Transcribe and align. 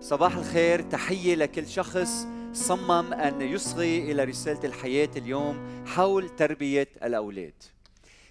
صباح 0.00 0.36
الخير 0.36 0.82
تحية 0.82 1.34
لكل 1.34 1.68
شخص 1.68 2.26
صمم 2.52 3.12
أن 3.12 3.40
يصغي 3.40 4.12
إلى 4.12 4.24
رسالة 4.24 4.64
الحياة 4.64 5.08
اليوم 5.16 5.84
حول 5.86 6.28
تربية 6.36 6.88
الأولاد. 7.02 7.54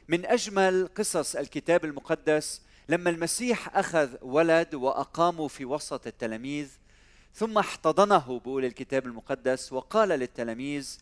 من 0.08 0.26
أجمل 0.26 0.90
قصص 0.96 1.36
الكتاب 1.36 1.86
المقدس 1.86 2.62
لما 2.90 3.10
المسيح 3.10 3.78
أخذ 3.78 4.10
ولد 4.22 4.76
وأقامه 4.76 5.48
في 5.48 5.66
وسط 5.66 6.08
التلاميذ 6.08 6.70
ثم 7.34 7.58
احتضنه 7.58 8.40
بقول 8.40 8.66
الكتاب 8.66 9.06
المقدس 9.06 9.74
وقال 9.74 10.10
للتلاميذ 10.10 10.98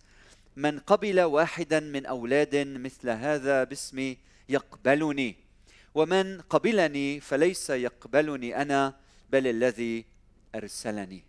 من 0.55 0.79
قبل 0.79 1.21
واحدا 1.21 1.79
من 1.79 2.05
أولاد 2.05 2.55
مثل 2.55 3.09
هذا 3.09 3.63
باسمي 3.63 4.17
يقبلني 4.49 5.35
ومن 5.95 6.41
قبلني 6.41 7.19
فليس 7.19 7.69
يقبلني 7.69 8.61
أنا 8.61 8.95
بل 9.29 9.47
الذي 9.47 10.16
أرسلني. 10.57 11.23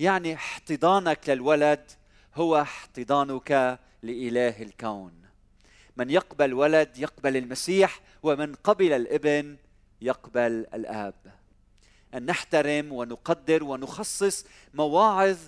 يعني 0.00 0.34
احتضانك 0.34 1.28
للولد 1.28 1.90
هو 2.34 2.60
احتضانك 2.60 3.78
لإله 4.02 4.62
الكون. 4.62 5.12
من 5.96 6.10
يقبل 6.10 6.54
ولد 6.54 6.98
يقبل 6.98 7.36
المسيح 7.36 8.00
ومن 8.22 8.54
قبل 8.54 8.92
الإبن 8.92 9.56
يقبل 10.00 10.66
الآب. 10.74 11.14
أن 12.14 12.26
نحترم 12.26 12.92
ونقدر 12.92 13.64
ونخصص 13.64 14.46
مواعظ 14.74 15.38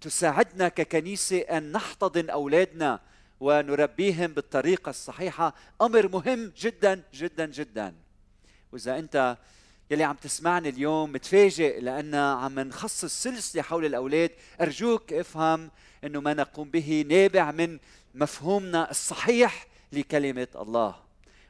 تساعدنا 0.00 0.68
ككنيسة 0.68 1.38
أن 1.38 1.72
نحتضن 1.72 2.30
أولادنا 2.30 3.00
ونربيهم 3.40 4.26
بالطريقة 4.26 4.90
الصحيحة. 4.90 5.54
أمر 5.82 6.08
مهم 6.08 6.52
جدا 6.56 7.02
جدا 7.14 7.46
جدا. 7.46 7.94
وإذا 8.72 8.98
أنت 8.98 9.36
يلي 9.90 10.04
عم 10.04 10.16
تسمعني 10.16 10.68
اليوم 10.68 11.12
متفاجئ 11.12 11.80
لأن 11.80 12.14
عم 12.14 12.60
نخصص 12.60 13.22
سلسلة 13.22 13.62
حول 13.62 13.84
الأولاد. 13.84 14.30
أرجوك 14.60 15.12
افهم 15.12 15.70
أنه 16.04 16.20
ما 16.20 16.34
نقوم 16.34 16.70
به 16.70 17.04
نابع 17.08 17.50
من 17.50 17.78
مفهومنا 18.14 18.90
الصحيح 18.90 19.66
لكلمة 19.92 20.48
الله. 20.56 20.96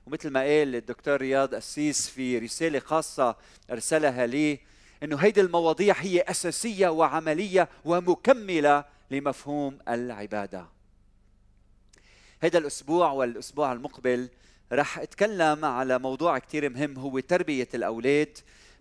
ومثل 0.07 0.31
ما 0.31 0.41
قال 0.41 0.77
الدكتور 0.77 1.17
رياض 1.21 1.55
أسيس 1.55 2.09
في 2.09 2.39
رسالة 2.39 2.79
خاصة 2.79 3.37
أرسلها 3.71 4.27
لي 4.27 4.61
أنه 5.03 5.17
هيدي 5.17 5.41
المواضيع 5.41 5.95
هي 5.95 6.21
أساسية 6.21 6.89
وعملية 6.89 7.69
ومكملة 7.85 8.85
لمفهوم 9.11 9.79
العبادة. 9.89 10.67
هذا 12.41 12.59
الأسبوع 12.59 13.13
والأسبوع 13.13 13.73
المقبل 13.73 14.29
رح 14.73 14.99
أتكلم 14.99 15.65
على 15.65 15.99
موضوع 15.99 16.39
كتير 16.39 16.71
مهم 16.71 16.99
هو 16.99 17.21
تربية 17.21 17.69
الأولاد. 17.75 18.39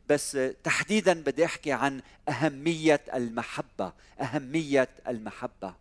بس 0.09 0.37
تحديدا 0.63 1.13
بدي 1.13 1.45
أحكي 1.45 1.71
عن 1.71 2.01
أهمية 2.29 3.01
المحبة 3.13 3.93
أهمية 4.21 4.89
المحبة. 5.07 5.73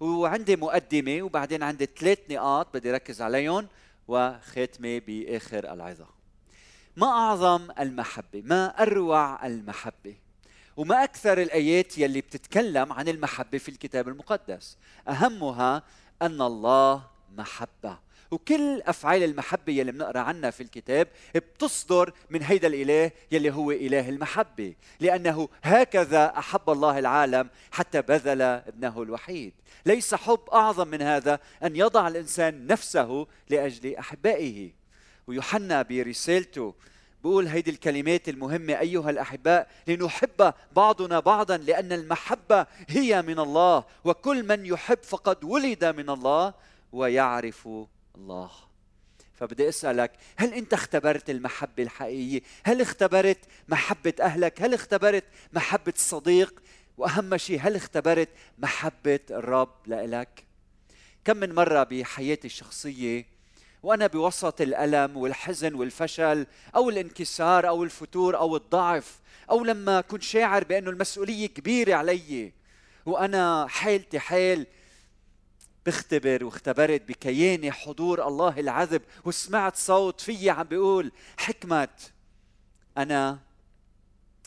وعندي 0.00 0.56
مقدمة 0.56 1.22
وبعدين 1.22 1.62
عندي 1.62 1.88
ثلاث 1.98 2.18
نقاط 2.30 2.74
بدي 2.74 2.92
ركز 2.92 3.22
عليهم 3.22 3.66
وخاتمة 4.08 4.98
بآخر 5.06 5.72
العظة. 5.72 6.06
ما 6.96 7.06
أعظم 7.06 7.68
المحبة؟ 7.78 8.42
ما 8.44 8.82
أروع 8.82 9.46
المحبة؟ 9.46 10.14
وما 10.76 11.04
أكثر 11.04 11.42
الآيات 11.42 11.98
يلي 11.98 12.20
بتتكلم 12.20 12.92
عن 12.92 13.08
المحبة 13.08 13.58
في 13.58 13.68
الكتاب 13.68 14.08
المقدس؟ 14.08 14.76
أهمها 15.08 15.82
أن 16.22 16.42
الله 16.42 17.02
محبة. 17.36 17.98
وكل 18.30 18.82
أفعال 18.82 19.22
المحبة 19.22 19.72
يلي 19.72 19.92
بنقرا 19.92 20.20
عنها 20.20 20.50
في 20.50 20.62
الكتاب 20.62 21.08
بتصدر 21.34 22.12
من 22.30 22.42
هيدا 22.42 22.68
الإله 22.68 23.10
يلي 23.32 23.50
هو 23.50 23.70
إله 23.70 24.08
المحبة 24.08 24.74
لأنه 25.00 25.48
هكذا 25.62 26.38
أحب 26.38 26.70
الله 26.70 26.98
العالم 26.98 27.50
حتى 27.70 28.02
بذل 28.02 28.42
ابنه 28.42 29.02
الوحيد. 29.02 29.52
ليس 29.86 30.14
حب 30.14 30.40
أعظم 30.52 30.88
من 30.88 31.02
هذا 31.02 31.40
أن 31.62 31.76
يضع 31.76 32.08
الإنسان 32.08 32.66
نفسه 32.66 33.26
لأجل 33.48 33.96
أحبائه. 33.96 34.70
ويوحنا 35.26 35.82
برسالته 35.82 36.74
بقول 37.24 37.46
هيدي 37.46 37.70
الكلمات 37.70 38.28
المهمة 38.28 38.80
أيها 38.80 39.10
الأحباء 39.10 39.68
لنحب 39.86 40.54
بعضنا 40.72 41.20
بعضا 41.20 41.56
لأن 41.56 41.92
المحبة 41.92 42.66
هي 42.88 43.22
من 43.22 43.38
الله 43.38 43.84
وكل 44.04 44.42
من 44.42 44.66
يحب 44.66 44.98
فقد 45.02 45.44
ولد 45.44 45.84
من 45.84 46.10
الله 46.10 46.54
ويعرف 46.92 47.68
الله. 48.18 48.50
فبدي 49.34 49.68
أسألك 49.68 50.12
هل 50.36 50.54
أنت 50.54 50.74
اختبرت 50.74 51.30
المحبة 51.30 51.82
الحقيقية؟ 51.82 52.40
هل 52.64 52.80
اختبرت 52.80 53.38
محبة 53.68 54.14
أهلك؟ 54.20 54.62
هل 54.62 54.74
اختبرت 54.74 55.24
محبة 55.52 55.92
الصديق؟ 55.96 56.62
وأهم 56.98 57.36
شيء 57.36 57.60
هل 57.62 57.76
اختبرت 57.76 58.28
محبة 58.58 59.20
الرب 59.30 59.74
لإلك؟ 59.86 60.44
كم 61.24 61.36
من 61.36 61.54
مرة 61.54 61.82
بحياتي 61.82 62.46
الشخصية 62.46 63.26
وأنا 63.82 64.06
بوسط 64.06 64.60
الألم 64.60 65.16
والحزن 65.16 65.74
والفشل 65.74 66.46
أو 66.76 66.90
الانكسار 66.90 67.68
أو 67.68 67.84
الفتور 67.84 68.36
أو 68.36 68.56
الضعف 68.56 69.20
أو 69.50 69.64
لما 69.64 70.00
كنت 70.00 70.22
شاعر 70.22 70.64
بأنه 70.64 70.90
المسؤولية 70.90 71.46
كبيرة 71.46 71.94
علي 71.94 72.52
وأنا 73.06 73.66
حالتي 73.66 74.18
حال 74.18 74.66
بختبر 75.86 76.44
واختبرت 76.44 77.02
بكياني 77.08 77.72
حضور 77.72 78.28
الله 78.28 78.60
العذب 78.60 79.02
وسمعت 79.24 79.76
صوت 79.76 80.20
فيي 80.20 80.50
عم 80.50 80.62
بيقول 80.62 81.12
حكمة 81.36 81.88
أنا 82.98 83.38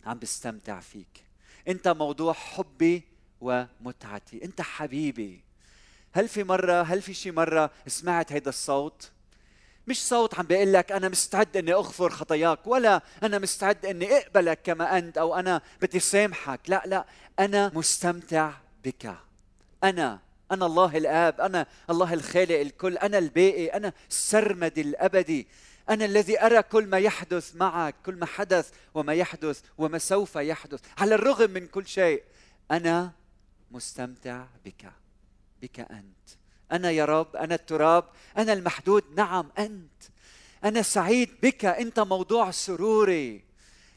عم 0.06 0.19
بستمتع 0.19 0.80
فيك. 0.80 1.24
أنت 1.68 1.88
موضوع 1.88 2.34
حبي 2.34 3.03
ومتعتي. 3.42 4.46
أنت 4.46 4.62
حبيبي. 4.62 5.44
هل 6.14 6.28
في 6.28 6.44
مرة 6.44 6.81
هل 6.81 7.02
في 7.02 7.14
شي 7.14 7.31
مرة 7.31 7.72
سمعت 7.88 8.31
هيدا 8.31 8.50
الصوت؟ 8.50 9.12
مش 9.88 10.08
صوت 10.08 10.40
عم 10.40 10.46
بيقول 10.46 10.74
لك 10.74 10.92
أنا 10.92 11.09
مستعد 11.09 11.58
إني 11.58 11.74
أغفر 11.74 12.09
خطاياك 12.09 12.68
ولا 12.68 13.02
أنا 13.24 13.40
مستعد 13.40 13.86
إني 13.86 14.18
أقبلك 14.18 14.59
كما 14.63 14.98
أنت 14.98 15.18
أو 15.18 15.36
أنا 15.36 15.62
بدي 15.81 16.00
سامحك. 16.00 16.59
لا 16.68 16.84
لا 16.86 17.06
أنا 17.40 17.72
مستمتع 17.75 18.52
بك. 18.84 19.16
أنا 19.84 20.19
أنا 20.51 20.66
الله 20.66 20.97
الآب 20.97 21.41
أنا 21.41 21.67
الله 21.89 22.13
الخالق 22.13 22.59
الكل 22.59 22.97
أنا 22.97 23.17
الباقي 23.17 23.67
أنا 23.67 23.94
السرمد 24.09 24.78
الأبدي. 24.78 25.47
أنا 25.89 26.06
الذي 26.06 26.41
أرى 26.41 26.62
كل 26.63 26.88
ما 26.88 26.97
يحدث 26.97 27.56
معك 27.56 27.95
كل 28.06 28.16
ما 28.16 28.25
حدث 28.25 28.72
وما 28.94 29.13
يحدث 29.13 29.62
وما 29.78 29.97
سوف 29.97 30.35
يحدث. 30.35 30.79
على 30.97 31.16
الرغم 31.16 31.51
من 31.51 31.67
كل 31.67 31.88
شيء 31.88 32.23
أنا 32.72 33.12
مستمتع 33.72 34.45
بك 34.66 34.91
بك 35.62 35.79
أنت. 35.79 36.29
أنا 36.72 36.91
يا 36.91 37.06
رب 37.06 37.35
أنا 37.35 37.56
التراب 37.56 38.03
أنا 38.38 38.53
المحدود. 38.53 39.03
نعم 39.16 39.51
أنت. 39.59 40.03
أنا 40.63 40.81
سعيد 40.81 41.29
بك 41.44 41.66
أنت 41.66 42.00
موضوع 42.00 42.51
سروري. 42.51 43.44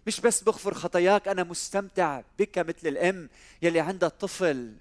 مش 0.06 0.20
بس 0.20 0.42
بغفر 0.42 0.74
خطاياك 0.74 1.28
أنا 1.28 1.42
مستمتع 1.42 2.22
بك 2.38 2.58
مثل 2.58 2.88
الأم 2.88 3.28
يلي 3.62 3.80
عندها 3.80 4.08
طفل. 4.08 4.74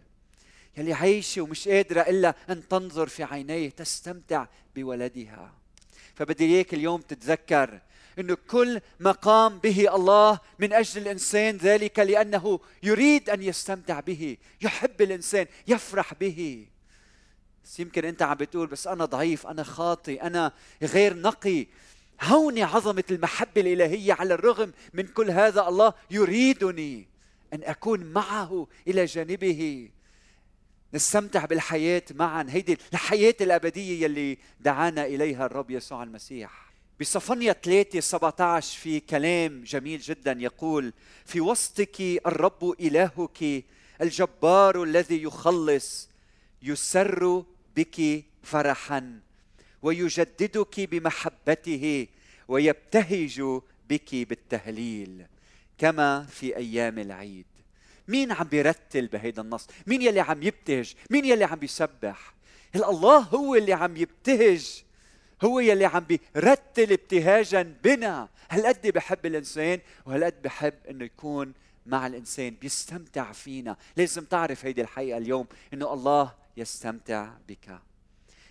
يلي 0.78 0.94
عايشة 0.94 1.42
ومش 1.42 1.68
قادرة 1.68 2.02
إلا 2.02 2.36
أن 2.50 2.68
تنظر 2.68 3.08
في 3.08 3.24
عينيه 3.24 3.70
تستمتع 3.70 4.46
بولدها. 4.76 5.54
فبدي 6.16 6.46
إياك 6.46 6.74
اليوم 6.74 7.02
تتذكر 7.02 7.80
إنه 8.20 8.38
كل 8.48 8.82
ما 9.00 9.12
قام 9.12 9.60
به 9.60 9.96
الله 9.96 10.40
من 10.60 10.74
أجل 10.74 11.02
الإنسان 11.02 11.58
ذلك 11.58 12.00
لأنه 12.00 12.60
يريد 12.84 13.30
أن 13.30 13.44
يستمتع 13.44 14.00
به 14.00 14.38
يحب 14.62 15.02
الإنسان 15.02 15.46
يفرح 15.68 16.14
به. 16.14 16.68
بس 17.64 17.80
يمكن 17.80 18.06
أنت 18.06 18.22
عم 18.22 18.38
بتقول 18.38 18.68
بس 18.68 18.88
أنا 18.88 19.06
ضعيف 19.06 19.48
أنا 19.48 19.64
خاطي 19.64 20.22
أنا 20.22 20.52
غير 20.82 21.18
نقي. 21.18 21.68
هون 22.22 22.60
عظمة 22.60 23.04
المحبة 23.12 23.62
الإلهية 23.62 24.14
على 24.14 24.34
الرغم 24.34 24.74
من 24.94 25.08
كل 25.08 25.32
هذا 25.32 25.68
الله 25.68 25.94
يريدني 26.12 27.08
أن 27.54 27.64
أكون 27.64 28.04
معه 28.04 28.68
إلى 28.88 29.06
جانبه. 29.06 29.90
نستمتع 30.94 31.46
بالحياة 31.46 32.04
معا. 32.12 32.46
هيدي 32.50 32.78
الحياة 32.94 33.36
الأبدية 33.42 34.04
يلي 34.04 34.38
دعانا 34.60 35.06
إليها 35.06 35.46
الرب 35.46 35.72
يسوع 35.72 36.04
المسيح. 36.04 36.74
بصفنيا 37.00 37.54
3 37.54 38.00
17 38.00 38.80
في 38.80 39.00
كلام 39.00 39.64
جميل 39.64 40.00
جدا 40.00 40.38
يقول 40.40 40.94
في 41.26 41.42
وسطك 41.42 42.02
الرب 42.02 42.76
إلهك 42.80 43.64
الجبار 44.02 44.84
الذي 44.84 45.24
يخلص 45.24 46.10
يسر 46.64 47.44
بك 47.76 48.24
فرحا 48.44 49.20
ويجددك 49.82 50.80
بمحبته 50.80 52.08
ويبتهج 52.48 53.42
بك 53.90 54.16
بالتهليل. 54.16 55.26
كما 55.78 56.24
في 56.24 56.58
أيام 56.58 57.00
العيد. 57.00 57.46
مين 58.08 58.32
عم 58.32 58.48
بيرتل 58.48 59.08
بهيدا 59.08 59.42
النص؟ 59.42 59.68
مين 59.88 60.02
يلي 60.02 60.20
عم 60.20 60.44
يبتهج؟ 60.44 60.94
مين 61.10 61.26
يلي 61.26 61.44
عم 61.44 61.60
بيسبح؟ 61.60 62.34
الله 62.76 63.18
هو 63.18 63.56
اللي 63.56 63.74
عم 63.74 63.98
يبتهج. 63.98 64.84
هو 65.44 65.60
يلي 65.60 65.86
عم 65.86 66.00
بيرتل 66.00 66.92
ابتهاجا 66.92 67.76
بنا. 67.84 68.30
هالقد 68.50 68.88
بحب 68.88 69.26
الإنسان 69.26 69.80
وهالقد 70.06 70.42
بحب 70.42 70.74
إنه 70.90 71.06
يكون 71.06 71.54
مع 71.86 72.08
الإنسان 72.08 72.56
بيستمتع 72.62 73.32
فينا. 73.32 73.78
لازم 73.98 74.24
تعرف 74.26 74.66
هيدي 74.66 74.82
الحقيقة 74.82 75.18
اليوم 75.18 75.48
إنه 75.74 75.94
الله 75.94 76.34
يستمتع 76.58 77.30
بك. 77.48 77.80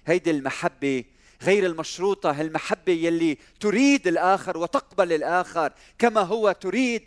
هيدي 0.07 0.31
المحبة 0.31 1.05
غير 1.43 1.67
المشروطة 1.67 2.31
هالمحبة 2.31 2.93
يلي 2.93 3.39
تريد 3.61 4.07
الآخر 4.07 4.59
وتقبل 4.59 5.13
الآخر 5.13 5.73
كما 5.99 6.21
هو 6.21 6.53
تريد 6.53 7.03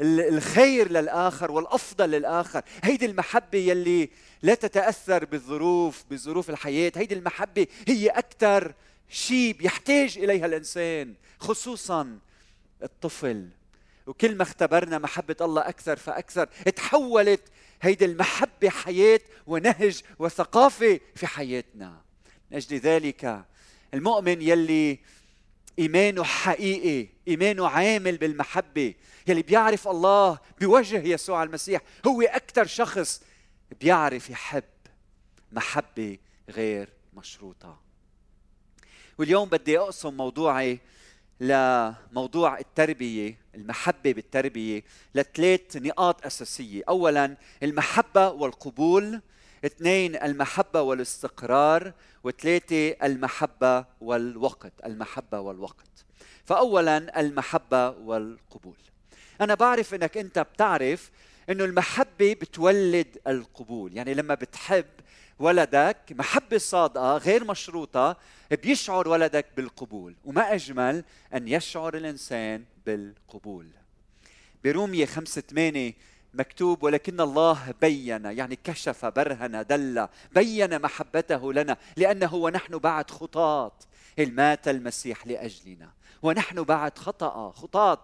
الخير 0.00 0.90
للآخر 0.92 1.50
والأفضل 1.50 2.10
للآخر. 2.10 2.62
هيدي 2.82 3.06
المحبة 3.06 3.58
يلي 3.58 4.10
لا 4.42 4.54
تتأثر 4.54 5.24
بالظروف 5.24 6.04
بظروف 6.10 6.50
الحياة. 6.50 6.92
هيدي 6.96 7.14
المحبة 7.14 7.66
هي 7.88 8.08
أكثر 8.08 8.74
شيء 9.08 9.52
بيحتاج 9.52 10.18
إليها 10.18 10.46
الإنسان 10.46 11.14
خصوصا 11.38 12.18
الطفل. 12.82 13.48
وكل 14.06 14.36
ما 14.36 14.42
اختبرنا 14.42 14.98
محبة 14.98 15.36
الله 15.40 15.68
أكثر 15.68 15.96
فأكثر 15.96 16.46
تحولت 16.76 17.42
هيدي 17.82 18.04
المحبة 18.04 18.68
حياة 18.68 19.20
ونهج 19.46 20.02
وثقافة 20.18 21.00
في 21.14 21.26
حياتنا. 21.26 22.00
من 22.50 22.56
أجل 22.56 22.76
ذلك 22.76 23.44
المؤمن 23.94 24.42
يلي 24.42 24.98
إيمانه 25.78 26.24
حقيقي 26.24 27.08
إيمانه 27.28 27.68
عامل 27.68 28.16
بالمحبة. 28.16 28.94
يلي 29.26 29.42
بيعرف 29.42 29.88
الله 29.88 30.38
بوجه 30.60 31.02
يسوع 31.02 31.42
المسيح. 31.42 31.80
هو 32.06 32.22
أكثر 32.22 32.66
شخص 32.66 33.22
بيعرف 33.80 34.30
يحب 34.30 34.64
محبة 35.52 36.18
غير 36.48 36.88
مشروطة. 37.14 37.80
واليوم 39.18 39.48
بدي 39.48 39.78
أقسم 39.78 40.14
موضوعي 40.16 40.78
لموضوع 41.40 42.58
التربية 42.58 43.38
المحبة 43.54 44.12
بالتربية 44.12 44.84
لثلاث 45.14 45.76
نقاط 45.76 46.26
أساسية. 46.26 46.82
أولا 46.88 47.36
المحبة 47.62 48.28
والقبول. 48.28 49.20
اثنين 49.64 50.16
المحبة 50.16 50.80
والاستقرار 50.80 51.92
وثلاثة 52.24 52.88
المحبة 52.90 53.84
والوقت 54.00 54.72
المحبة 54.84 55.40
والوقت. 55.40 56.04
فأولا 56.44 57.20
المحبة 57.20 57.90
والقبول. 57.90 58.76
أنا 59.40 59.54
بعرف 59.54 59.94
أنك 59.94 60.16
أنت 60.16 60.38
بتعرف 60.38 61.10
أنه 61.50 61.64
المحبة 61.64 62.32
بتولد 62.34 63.18
القبول. 63.26 63.96
يعني 63.96 64.14
لما 64.14 64.34
بتحب 64.34 64.86
ولدك 65.38 65.96
محبة 66.10 66.58
صادقة 66.58 67.16
غير 67.16 67.44
مشروطة 67.44 68.16
بيشعر 68.62 69.08
ولدك 69.08 69.46
بالقبول. 69.56 70.14
وما 70.24 70.54
أجمل 70.54 71.04
أن 71.34 71.48
يشعر 71.48 71.96
الإنسان 71.96 72.64
بالقبول. 72.86 73.66
برومية 74.64 75.06
خمسة 75.06 75.40
ثمانية 75.40 75.94
مكتوب 76.38 76.82
ولكن 76.82 77.20
الله 77.20 77.74
بين 77.80 78.24
يعني 78.24 78.58
كشف 78.64 79.04
برهن 79.04 79.66
دل 79.66 80.08
بين 80.32 80.82
محبته 80.82 81.52
لنا 81.52 81.76
لأنه 81.96 82.34
ونحن 82.34 82.78
بعد 82.78 83.10
خطاط 83.10 83.86
مات 84.18 84.68
المسيح 84.68 85.26
لأجلنا؟ 85.26 85.90
ونحن 86.22 86.62
بعد 86.62 86.98
خطأ 86.98 87.50
خطاط 87.50 88.00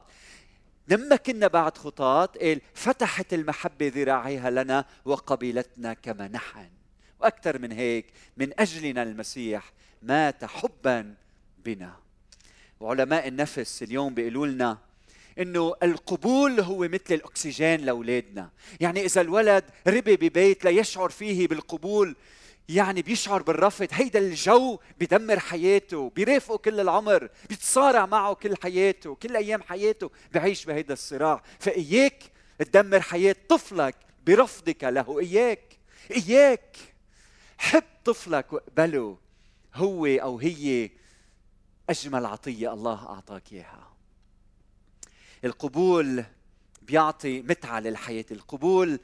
لما 0.88 1.16
كنا 1.16 1.46
بعد 1.46 1.78
خطاط 1.78 2.38
فتحت 2.74 3.34
المحبة 3.34 3.92
ذراعيها 3.94 4.50
لنا 4.50 4.84
وقبلتنا 5.04 5.94
كما 5.94 6.28
نحن. 6.28 6.68
وأكثر 7.20 7.58
من 7.58 7.72
هيك 7.72 8.06
من 8.36 8.60
أجلنا 8.60 9.02
المسيح 9.02 9.72
مات 10.02 10.44
حبا 10.44 11.14
بنا. 11.64 11.96
وعلماء 12.80 13.28
النفس 13.28 13.82
اليوم 13.82 14.14
بيقولوا 14.14 14.46
لنا 14.46 14.78
إنه 15.38 15.74
القبول 15.82 16.60
هو 16.60 16.78
مثل 16.78 17.14
الأكسجين 17.14 17.80
لأولادنا. 17.80 18.50
يعني 18.80 19.04
إذا 19.04 19.20
الولد 19.20 19.64
ربي 19.86 20.16
ببيت 20.16 20.64
لا 20.64 20.70
يشعر 20.70 21.08
فيه 21.08 21.48
بالقبول 21.48 22.16
يعني 22.68 23.02
بيشعر 23.02 23.42
بالرفض. 23.42 23.88
هيدا 23.90 24.18
الجو 24.18 24.78
بدمر 25.00 25.38
حياته 25.38 26.10
بيرافقه 26.16 26.58
كل 26.58 26.80
العمر 26.80 27.28
بيتصارع 27.48 28.06
معه 28.06 28.34
كل 28.34 28.54
حياته 28.62 29.14
كل 29.14 29.36
أيام 29.36 29.62
حياته 29.62 30.10
بعيش 30.34 30.64
بهيدا 30.64 30.92
الصراع. 30.92 31.42
فإياك 31.58 32.22
تدمر 32.58 33.00
حياة 33.00 33.36
طفلك 33.48 33.96
برفضك 34.26 34.84
له. 34.84 35.20
إياك 35.20 35.78
إياك. 36.10 36.76
حب 37.58 37.82
طفلك 38.04 38.52
وأقبله 38.52 39.18
هو 39.74 40.06
أو 40.06 40.38
هي 40.38 40.90
أجمل 41.90 42.26
عطية 42.26 42.72
الله 42.72 43.06
أعطاك 43.08 43.52
إياها. 43.52 43.93
القبول 45.44 46.24
بيعطي 46.82 47.42
متعة 47.42 47.80
للحياة. 47.80 48.24
القبول 48.30 48.98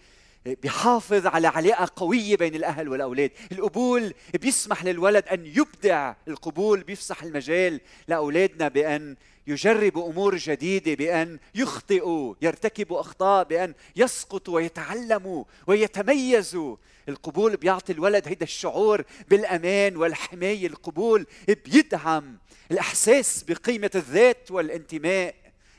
بيحافظ 0.63 1.27
على 1.27 1.49
علاقة 1.49 1.89
قوية 1.97 2.37
بين 2.37 2.55
الأهل 2.55 2.89
والأولاد. 2.89 3.31
القبول 3.53 4.15
بيسمح 4.41 4.85
للولد 4.85 5.29
أن 5.29 5.47
يبدع. 5.47 6.15
القبول 6.29 6.83
بيفسح 6.83 7.23
المجال 7.23 7.81
لأولادنا 8.09 8.69
بأن 8.69 9.17
يجربوا 9.47 10.11
أمور 10.11 10.37
جديدة 10.37 10.95
بأن 10.95 11.39
يخطئوا 11.55 12.35
يرتكبوا 12.43 13.01
أخطاء 13.01 13.45
بأن 13.45 13.75
يسقطوا 13.97 14.55
ويتعلموا 14.55 15.45
ويتميزوا. 15.67 16.77
القبول 17.09 17.57
بيعطي 17.57 17.93
الولد 17.93 18.29
هيدا 18.29 18.45
الشعور 18.45 19.05
بالأمان 19.31 19.97
والحماية. 19.97 20.67
القبول 20.67 21.27
بيدعم 21.65 22.39
الإحساس 22.71 23.43
بقيمة 23.43 23.91
الذات 23.95 24.51
والانتماء. 24.51 25.35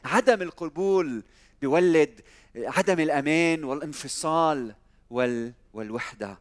عدم 0.05 0.41
القبول 0.41 1.23
بيولد 1.61 2.21
عدم 2.55 2.99
الأمان 2.99 3.63
والانفصال 3.63 4.75
وال 5.09 5.53
والوحدة. 5.73 6.37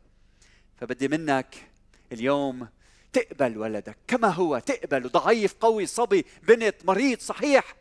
فبدي 0.77 1.09
منك 1.09 1.57
اليوم 2.13 2.69
تقبل 3.13 3.59
ولدك 3.59 3.97
كما 4.09 4.29
هو 4.29 4.59
تقبل. 4.59 5.09
ضعيف 5.09 5.55
قوي 5.55 5.87
صبي 5.87 6.25
بنت 6.43 6.75
مريض 6.85 7.21
صحيح. 7.21 7.77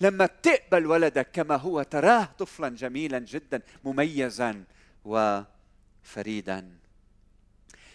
لما 0.00 0.26
بتقبل 0.26 0.86
ولدك 0.86 1.28
كما 1.32 1.56
هو 1.56 1.82
تراه 1.82 2.28
طفلا 2.38 2.68
جميلا 2.68 3.18
جدا 3.18 3.62
مميزا 3.84 4.64
وفريدا. 5.04 6.78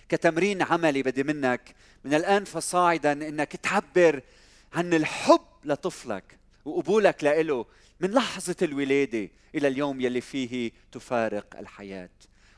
كتمرين 0.09 0.61
عملي 0.61 1.03
بدي 1.03 1.23
منك 1.23 1.75
من 2.03 2.13
الآن 2.13 2.45
فصاعدا 2.45 3.11
إنك 3.11 3.55
تعبر 3.55 4.21
عن 4.73 4.93
الحب 4.93 5.41
لطفلك. 5.65 6.38
وقبولك 6.69 7.23
له 7.23 7.65
من 7.99 8.11
لحظة 8.11 8.55
الولادة 8.61 9.29
إلى 9.55 9.67
اليوم 9.67 10.01
يلي 10.01 10.21
فيه 10.21 10.71
تفارق 10.91 11.57
الحياة. 11.59 12.09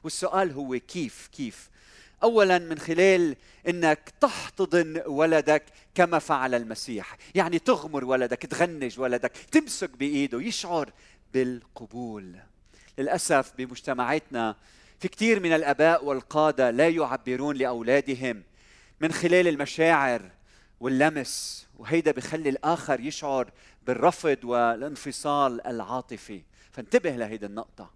والسؤال 0.04 0.52
هو 0.52 0.80
كيف 0.80 1.30
كيف؟ 1.32 1.70
اولا 2.24 2.60
من 2.60 2.80
خلال 2.80 3.36
إنك 3.68 4.14
تحتضن 4.22 5.02
ولدك 5.06 5.64
كما 5.96 6.20
فعل 6.20 6.56
المسيح. 6.56 7.18
يعني 7.36 7.60
تغمر 7.60 8.06
ولدك 8.06 8.42
تغنج 8.42 9.00
ولدك 9.00 9.32
تمسك 9.52 9.90
بإيده 9.90 10.42
يشعر 10.42 10.94
بالقبول. 11.34 12.36
للأسف 12.98 13.54
بمجتمعاتنا 13.58 14.56
في 15.00 15.08
كثير 15.08 15.40
من 15.40 15.54
الأباء 15.54 16.06
والقادة 16.06 16.72
لا 16.72 16.90
يعبرون 16.90 17.56
لأولادهم 17.56 18.44
من 19.00 19.12
خلال 19.12 19.48
المشاعر 19.48 20.32
واللمس 20.80 21.68
وهيدا 21.78 22.12
بخلي 22.12 22.50
الآخر 22.50 23.00
يشعر 23.00 23.52
بالرفض 23.88 24.38
والانفصال 24.44 25.68
العاطفي. 25.68 26.42
فانتبه 26.72 27.10
لهيدي 27.10 27.46
النقطة. 27.46 27.92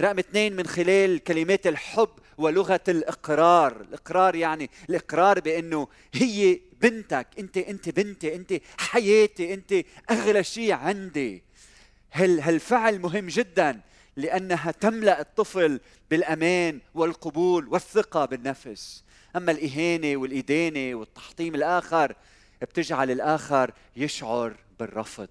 رقم 0.00 0.18
اثنين 0.18 0.56
من 0.56 0.66
خلال 0.66 1.24
كلمات 1.24 1.66
الحب 1.66 2.08
ولغة 2.38 2.80
الإقرار. 2.88 3.80
الإقرار 3.80 4.34
يعني 4.34 4.70
الإقرار 4.90 5.40
بأنه 5.40 5.88
هي 6.14 6.60
بنتك. 6.80 7.26
أنت 7.38 7.56
أنت 7.56 7.88
بنتي 7.88 8.34
أنت 8.34 8.60
حياتي 8.78 9.54
أنت 9.54 9.74
أغلى 10.10 10.44
شيء 10.44 10.72
عندي. 10.72 11.42
هل 12.10 12.40
هالفعل 12.40 12.98
مهم 12.98 13.26
جدا؟ 13.26 13.80
لأنها 14.16 14.70
تملأ 14.70 15.20
الطفل 15.20 15.80
بالأمان 16.10 16.80
والقبول 16.94 17.68
والثقة 17.68 18.24
بالنفس. 18.24 19.04
أما 19.36 19.52
الإهانة 19.52 20.16
والإدانة 20.16 20.94
والتحطيم 20.94 21.54
الآخر 21.54 22.14
بتجعل 22.64 23.10
الآخر 23.10 23.72
يشعر 23.96 24.56
بالرفض. 24.78 25.28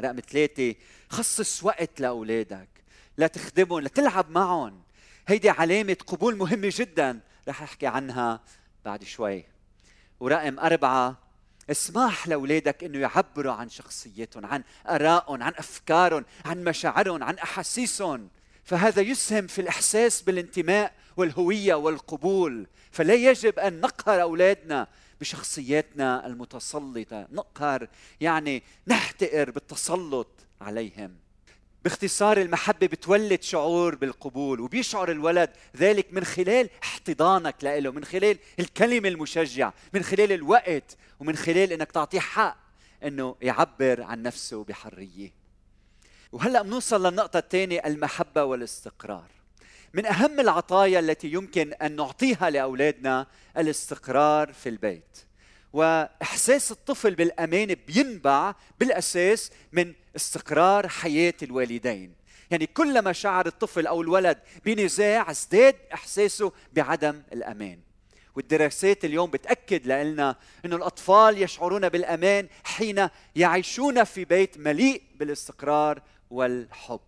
رقم 0.00 0.20
ثلاثة 0.20 0.74
خصص 1.08 1.64
وقت 1.64 2.00
لأولادك 2.00 2.68
لا 3.16 3.26
تخدمهم 3.26 3.80
لتلعب 3.80 4.30
معهم. 4.30 4.82
هيدي 5.26 5.50
علامة 5.50 5.96
قبول 6.06 6.36
مهمة 6.36 6.72
جدا 6.76 7.20
رح 7.48 7.62
أحكي 7.62 7.86
عنها 7.86 8.40
بعد 8.84 9.04
شوي. 9.04 9.44
ورقم 10.20 10.58
أربعة 10.58 11.18
اسمح 11.70 12.28
لأولادك 12.28 12.84
أنه 12.84 12.98
يعبروا 12.98 13.52
عن 13.52 13.68
شخصيتهم 13.68 14.46
عن 14.46 14.62
آرائهم 14.86 15.42
عن 15.42 15.52
أفكارهم 15.56 16.24
عن 16.44 16.64
مشاعرهم 16.64 17.22
عن 17.22 17.38
أحاسيسهم. 17.38 18.28
فهذا 18.64 19.02
يسهم 19.02 19.46
في 19.46 19.60
الإحساس 19.60 20.22
بالانتماء 20.22 20.94
والهوية 21.16 21.74
والقبول. 21.74 22.66
فلا 22.90 23.14
يجب 23.14 23.58
أن 23.58 23.80
نقهر 23.80 24.22
أولادنا 24.22 24.86
بشخصياتنا 25.20 26.26
المتسلطة. 26.26 27.26
نقهر 27.32 27.88
يعني 28.20 28.62
نحتقر 28.86 29.50
بالتسلط 29.50 30.28
عليهم. 30.60 31.16
باختصار 31.84 32.40
المحبة 32.40 32.86
بتولد 32.86 33.42
شعور 33.42 33.94
بالقبول 33.94 34.60
وبيشعر 34.60 35.10
الولد 35.10 35.50
ذلك 35.76 36.12
من 36.12 36.24
خلال 36.24 36.70
احتضانك 36.82 37.64
له 37.64 37.90
من 37.90 38.04
خلال 38.04 38.38
الكلمة 38.58 39.08
المشجعة 39.08 39.74
من 39.94 40.02
خلال 40.02 40.32
الوقت 40.32 40.96
ومن 41.20 41.36
خلال 41.36 41.72
إنك 41.72 41.92
تعطيه 41.92 42.20
حق 42.20 42.56
إنه 43.04 43.36
يعبر 43.42 44.02
عن 44.02 44.22
نفسه 44.22 44.64
بحرية. 44.64 45.32
وهلأ 46.32 46.62
بنوصل 46.62 47.06
للنقطة 47.06 47.38
الثانية 47.38 47.82
المحبة 47.86 48.44
والاستقرار. 48.44 49.39
من 49.94 50.06
أهم 50.06 50.40
العطايا 50.40 50.98
التي 50.98 51.28
يمكن 51.32 51.72
أن 51.72 51.96
نعطيها 51.96 52.50
لأولادنا 52.50 53.26
الاستقرار 53.58 54.52
في 54.52 54.68
البيت. 54.68 55.18
وإحساس 55.72 56.72
الطفل 56.72 57.14
بالأمان 57.14 57.74
بينبع 57.86 58.54
بالأساس 58.80 59.50
من 59.72 59.94
استقرار 60.16 60.88
حياة 60.88 61.34
الوالدين. 61.42 62.14
يعني 62.50 62.66
كلما 62.66 63.12
شعر 63.12 63.46
الطفل 63.46 63.86
أو 63.86 64.02
الولد 64.02 64.38
بنزاع 64.64 65.30
ازداد 65.30 65.76
إحساسه 65.94 66.52
بعدم 66.72 67.22
الأمان. 67.32 67.78
والدراسات 68.36 69.04
اليوم 69.04 69.30
بتأكد 69.30 69.86
لنا 69.86 70.36
إنه 70.64 70.76
الأطفال 70.76 71.42
يشعرون 71.42 71.88
بالأمان 71.88 72.48
حين 72.64 73.08
يعيشون 73.36 74.04
في 74.04 74.24
بيت 74.24 74.58
مليء 74.58 75.02
بالاستقرار 75.18 76.02
والحب. 76.30 77.00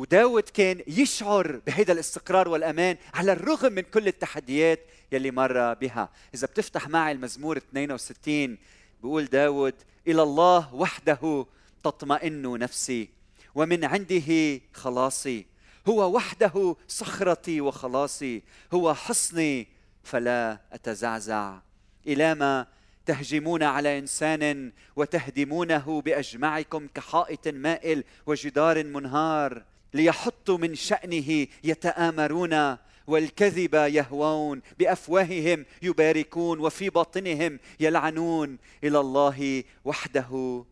وداود 0.00 0.42
كان 0.42 0.82
يشعر 0.86 1.60
بهذا 1.66 1.92
الاستقرار 1.92 2.48
والأمان 2.48 2.96
على 3.14 3.32
الرغم 3.32 3.72
من 3.72 3.82
كل 3.82 4.08
التحديات 4.08 4.80
يلي 5.12 5.30
مر 5.30 5.74
بها. 5.74 6.08
إذا 6.34 6.46
بتفتح 6.46 6.88
معي 6.88 7.12
المزمور 7.12 7.56
62 7.56 8.58
بيقول 9.02 9.24
داود 9.24 9.74
إلى 10.08 10.22
الله 10.22 10.74
وحده 10.74 11.46
تطمئن 11.84 12.58
نفسي 12.58 13.08
ومن 13.54 13.84
عنده 13.84 14.60
خلاصي. 14.72 15.46
هو 15.88 16.16
وحده 16.16 16.76
صخرتي 16.88 17.60
وخلاصي 17.60 18.42
هو 18.72 18.94
حصني 18.94 19.68
فلا 20.02 20.58
أتزعزع. 20.72 21.58
إلى 22.06 22.34
ما 22.34 22.66
تهجمون 23.06 23.62
على 23.62 23.98
إنسان 23.98 24.72
وتهدمونه 24.96 26.00
بأجمعكم 26.00 26.88
كحائط 26.94 27.48
مائل 27.48 28.04
وجدار 28.26 28.84
منهار. 28.84 29.64
ليحطوا 29.94 30.58
من 30.58 30.74
شأنه 30.74 31.46
يتآمرون 31.64 32.76
والكذب 33.06 33.74
يهوون 33.74 34.62
بأفواههم 34.78 35.66
يباركون 35.82 36.58
وفي 36.58 36.90
باطنهم 36.90 37.58
يلعنون 37.80 38.58
إلى 38.84 39.00
الله 39.00 39.64
وحده. 39.84 40.64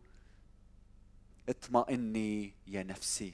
اطمئني 1.49 2.53
يا 2.67 2.83
نفسي 2.83 3.33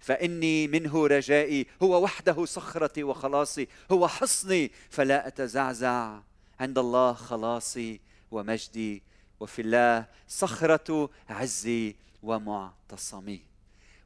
فإني 0.00 0.68
منه 0.68 1.06
رجائي 1.06 1.66
هو 1.82 2.02
وحده 2.02 2.44
صخرتي 2.44 3.02
وخلاصي 3.02 3.68
هو 3.92 4.08
حصني 4.08 4.70
فلا 4.90 5.26
أتزعزع 5.26 6.20
عند 6.60 6.78
الله 6.78 7.12
خلاصي 7.12 8.00
ومجدي 8.30 9.02
وفي 9.40 9.62
الله 9.62 10.06
صخرة 10.28 11.10
عزي 11.28 11.96
ومعتصمي. 12.22 13.51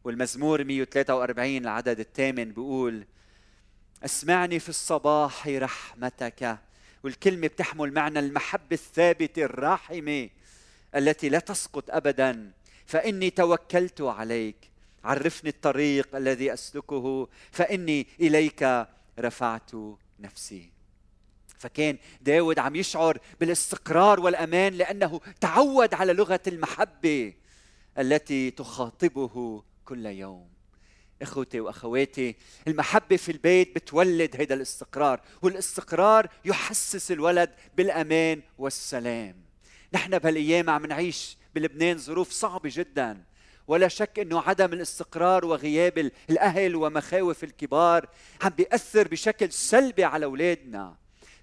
والمزمور 0.07 0.65
143 0.65 1.57
العدد 1.57 2.01
الثامن 2.01 2.45
بيقول 2.45 3.05
أسمعني 4.05 4.59
في 4.59 4.69
الصباح 4.69 5.49
رحمتك. 5.49 6.59
والكلمة 7.03 7.47
بتحمل 7.47 7.93
معنى 7.93 8.19
المحبة 8.19 8.73
الثابتة 8.73 9.43
الراحمة 9.43 10.29
التي 10.95 11.29
لا 11.29 11.39
تسقط 11.39 11.91
أبدا. 11.91 12.53
فإني 12.87 13.31
توكلت 13.31 14.01
عليك 14.01 14.57
عرفني 15.05 15.51
الطريق 15.51 16.17
الذي 16.17 16.53
أسلكه 16.53 17.29
فإني 17.51 18.07
إليك 18.21 18.87
رفعت 19.19 19.71
نفسي. 20.21 20.71
فكان 21.59 21.99
داود 22.21 22.59
عم 22.59 22.77
يشعر 22.77 23.19
بالاستقرار 23.41 24.21
والأمان 24.21 24.73
لأنه 24.73 25.21
تعود 25.41 25.95
على 25.95 26.13
لغة 26.13 26.43
المحبة 26.47 27.35
التي 27.99 28.51
تخاطبه 28.51 29.63
كل 29.87 30.07
يوم. 30.07 30.49
إخوتي 31.23 31.61
وأخواتي 31.61 32.37
المحبة 32.69 33.17
في 33.17 33.33
البيت 33.33 33.75
بتولد 33.75 34.41
هذا 34.41 34.55
الاستقرار 34.55 35.21
والاستقرار 35.43 36.29
يحسس 36.45 37.13
الولد 37.13 37.51
بالأمان 37.77 38.43
والسلام. 38.59 39.37
نحن 39.93 40.19
بهالأيام 40.19 40.71
عم 40.71 40.87
نعيش 40.87 41.37
بلبنان 41.55 41.99
ظروف 41.99 42.31
صعبة 42.31 42.71
جدا. 42.73 43.25
ولا 43.69 43.89
شك 43.89 44.19
إنه 44.19 44.41
عدم 44.41 44.73
الاستقرار 44.73 45.45
وغياب 45.45 46.11
الأهل 46.31 46.77
ومخاوف 46.77 47.45
الكبار 47.45 48.09
عم 48.43 48.51
بيأثر 48.51 49.09
بشكل 49.09 49.53
سلبي 49.53 50.05
على 50.05 50.25
أولادنا. 50.25 50.97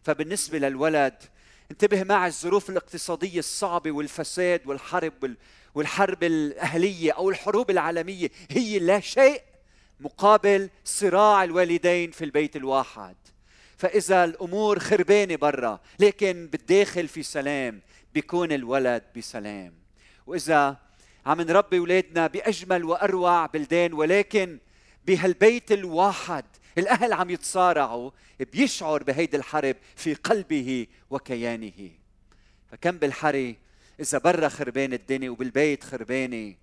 فبالنسبة 0.04 0.58
للولد 0.58 1.24
انتبه 1.72 2.04
مع 2.04 2.28
الظروف 2.28 2.70
الاقتصادية 2.70 3.40
الصعبة 3.40 3.92
والفساد 3.92 4.62
والحرب 4.66 5.36
والحرب 5.76 6.24
الأهلية 6.24 7.12
أو 7.12 7.30
الحروب 7.30 7.72
العالمية 7.72 8.30
هي 8.52 8.80
لا 8.80 9.00
شيء 9.00 9.42
مقابل 10.00 10.70
صراع 10.86 11.44
الوالدين 11.44 12.12
في 12.12 12.26
البيت 12.26 12.56
الواحد. 12.56 13.16
فإذا 13.78 14.24
الأمور 14.24 14.80
خربانة 14.80 15.36
برا 15.36 15.80
لكن 16.00 16.50
بالداخل 16.52 17.08
في 17.08 17.24
سلام 17.24 17.82
بيكون 18.14 18.52
الولد 18.52 19.04
بسلام. 19.18 19.74
وإذا 20.28 20.78
عم 21.26 21.42
نربي 21.42 21.78
أولادنا 21.78 22.28
بأجمل 22.28 22.84
وأروع 22.84 23.46
بلدان 23.46 23.94
ولكن 23.94 24.60
بهالبيت 25.08 25.72
الواحد 25.72 26.46
الأهل 26.78 27.14
عم 27.14 27.30
يتصارعوا 27.30 28.12
بيشعر 28.40 29.04
بهيدي 29.04 29.38
الحرب 29.38 29.76
في 29.96 30.14
قلبه 30.14 30.88
وكيانه. 31.10 31.90
فكم 32.72 32.92
بالحري 32.92 33.63
إذا 34.00 34.18
برا 34.18 34.50
خربان 34.50 34.94
الدنيا 34.94 35.30
وبالبيت 35.30 35.84
خربانة. 35.84 36.56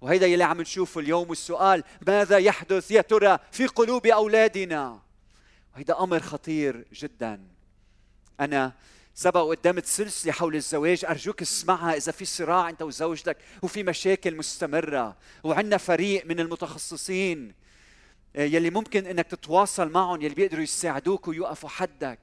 وهيدا 0.00 0.26
يلي 0.26 0.44
عم 0.44 0.60
نشوفه 0.60 1.00
اليوم 1.00 1.28
والسؤال 1.30 1.84
ماذا 2.06 2.38
يحدث 2.38 2.90
يا 2.90 3.00
ترى 3.00 3.38
في 3.52 3.66
قلوب 3.66 4.06
أولادنا؟ 4.06 5.00
وهيدا 5.74 6.02
أمر 6.02 6.20
خطير 6.20 6.84
جدا. 6.92 7.40
أنا 8.40 8.72
سبق 9.14 9.40
وقدمت 9.40 9.86
سلسلة 9.86 10.32
حول 10.32 10.56
الزواج 10.56 11.04
أرجوك 11.04 11.42
اسمعها 11.42 11.96
إذا 11.96 12.12
في 12.12 12.24
صراع 12.24 12.68
أنت 12.68 12.82
وزوجتك 12.82 13.36
وفي 13.62 13.82
مشاكل 13.82 14.36
مستمرة. 14.36 15.16
وعندنا 15.44 15.76
فريق 15.76 16.26
من 16.26 16.40
المتخصصين 16.40 17.54
آه، 18.36 18.44
يلي 18.44 18.70
ممكن 18.70 19.06
إنك 19.06 19.26
تتواصل 19.26 19.90
معهم 19.90 20.22
يلي 20.22 20.34
بيقدروا 20.34 20.62
يساعدوك 20.62 21.28
ويوقفوا 21.28 21.68
حدك. 21.68 22.18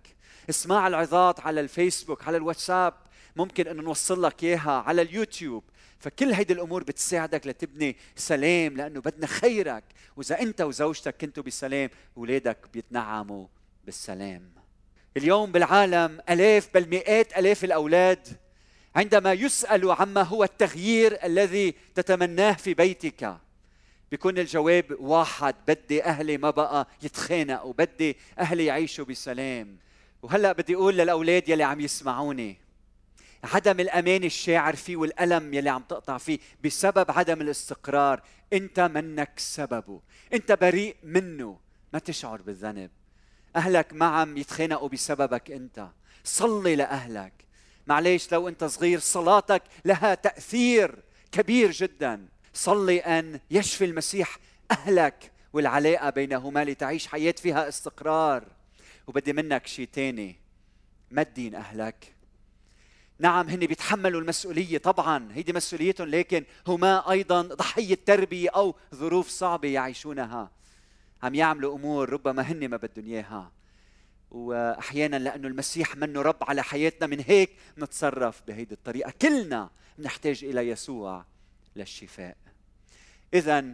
اسمع 0.49 0.87
العظات 0.87 1.39
على 1.39 1.61
الفيسبوك 1.61 2.27
على 2.27 2.37
الواتساب. 2.37 2.93
ممكن 3.39 3.67
انه 3.67 3.81
نوصل 3.81 4.23
لك 4.23 4.43
إياها 4.43 4.71
على 4.71 5.01
اليوتيوب. 5.01 5.63
فكل 5.99 6.33
هيدي 6.33 6.53
الأمور 6.53 6.83
بتساعدك 6.83 7.47
لتبني 7.47 7.97
سلام 8.15 8.77
لأنه 8.77 9.01
بدنا 9.01 9.27
خيرك. 9.27 9.83
وإذا 10.17 10.41
أنت 10.41 10.61
وزوجتك 10.61 11.15
كنتوا 11.21 11.43
بسلام 11.43 11.89
اولادك 12.17 12.57
بيتنعموا 12.73 13.47
بالسلام. 13.85 14.51
اليوم 15.17 15.51
بالعالم 15.51 16.19
ألاف 16.29 16.69
بل 16.73 16.89
مئات 16.89 17.37
ألاف 17.37 17.63
الأولاد 17.63 18.27
عندما 18.95 19.33
يسالوا 19.33 19.93
عما 19.93 20.21
هو 20.21 20.43
التغيير 20.43 21.25
الذي 21.25 21.73
تتمناه 21.95 22.53
في 22.53 22.73
بيتك. 22.73 23.37
بيكون 24.11 24.37
الجواب 24.37 24.85
واحد 24.99 25.55
بدي 25.67 26.03
أهلي 26.03 26.37
ما 26.37 26.49
بقى 26.49 26.87
يتخانقوا 27.03 27.73
بدي 27.73 28.17
أهلي 28.39 28.65
يعيشوا 28.65 29.05
بسلام. 29.05 29.77
وهلأ 30.21 30.51
بدي 30.51 30.75
أقول 30.75 30.97
للأولاد 30.97 31.49
يلي 31.49 31.63
عم 31.63 31.79
يسمعوني 31.79 32.68
عدم 33.43 33.79
الأمان 33.79 34.23
الشاعر 34.23 34.75
فيه 34.75 34.95
والألم 34.95 35.53
يلي 35.53 35.69
عم 35.69 35.81
تقطع 35.81 36.17
فيه 36.17 36.39
بسبب 36.63 37.11
عدم 37.11 37.41
الاستقرار. 37.41 38.21
انت 38.53 38.79
منك 38.79 39.31
سببه. 39.37 40.01
انت 40.33 40.51
بريء 40.51 40.95
منه. 41.03 41.59
ما 41.93 41.99
تشعر 41.99 42.41
بالذنب. 42.41 42.91
أهلك 43.55 43.93
ما 43.93 44.05
عم 44.05 44.37
يتخانقوا 44.37 44.89
بسببك 44.89 45.51
انت. 45.51 45.87
صلي 46.23 46.75
لأهلك. 46.75 47.33
معليش 47.87 48.31
لو 48.31 48.47
انت 48.47 48.63
صغير 48.63 48.99
صلاتك 48.99 49.63
لها 49.85 50.15
تأثير 50.15 51.03
كبير 51.31 51.71
جدا. 51.71 52.27
صلي 52.53 52.99
أن 52.99 53.39
يشفي 53.51 53.85
المسيح 53.85 54.37
أهلك 54.71 55.31
والعلاقة 55.53 56.09
بينهما 56.09 56.65
لتعيش 56.65 57.07
حياة 57.07 57.35
فيها 57.37 57.67
استقرار. 57.67 58.43
وبدي 59.07 59.33
منك 59.33 59.67
شيء 59.67 59.87
تاني. 59.93 60.35
ما 61.11 61.23
تدين 61.23 61.55
أهلك؟ 61.55 62.18
نعم 63.19 63.49
هن 63.49 63.59
بيتحملوا 63.59 64.21
المسؤولية 64.21 64.77
طبعا. 64.77 65.29
هيدي 65.33 65.53
مسؤوليتهم 65.53 66.07
لكن 66.07 66.43
هما 66.67 67.11
أيضا 67.11 67.41
ضحية 67.41 67.97
تربية 68.05 68.49
أو 68.49 68.75
ظروف 68.95 69.27
صعبة 69.27 69.67
يعيشونها. 69.69 70.51
عم 71.23 71.35
يعملوا 71.35 71.75
أمور 71.75 72.09
ربما 72.09 72.41
هن 72.41 72.67
ما 72.67 72.77
بدهم 72.77 73.05
إياها. 73.05 73.51
واحيانا 74.31 75.15
لأنه 75.15 75.47
المسيح 75.47 75.95
منه 75.95 76.21
رب 76.21 76.37
على 76.41 76.63
حياتنا 76.63 77.07
من 77.07 77.19
هيك 77.27 77.49
نتصرف 77.77 78.41
بهيدي 78.47 78.73
الطريقة. 78.73 79.13
كلنا 79.21 79.69
نحتاج 79.99 80.43
إلى 80.43 80.69
يسوع 80.69 81.25
للشفاء. 81.75 82.37
اذا 83.33 83.65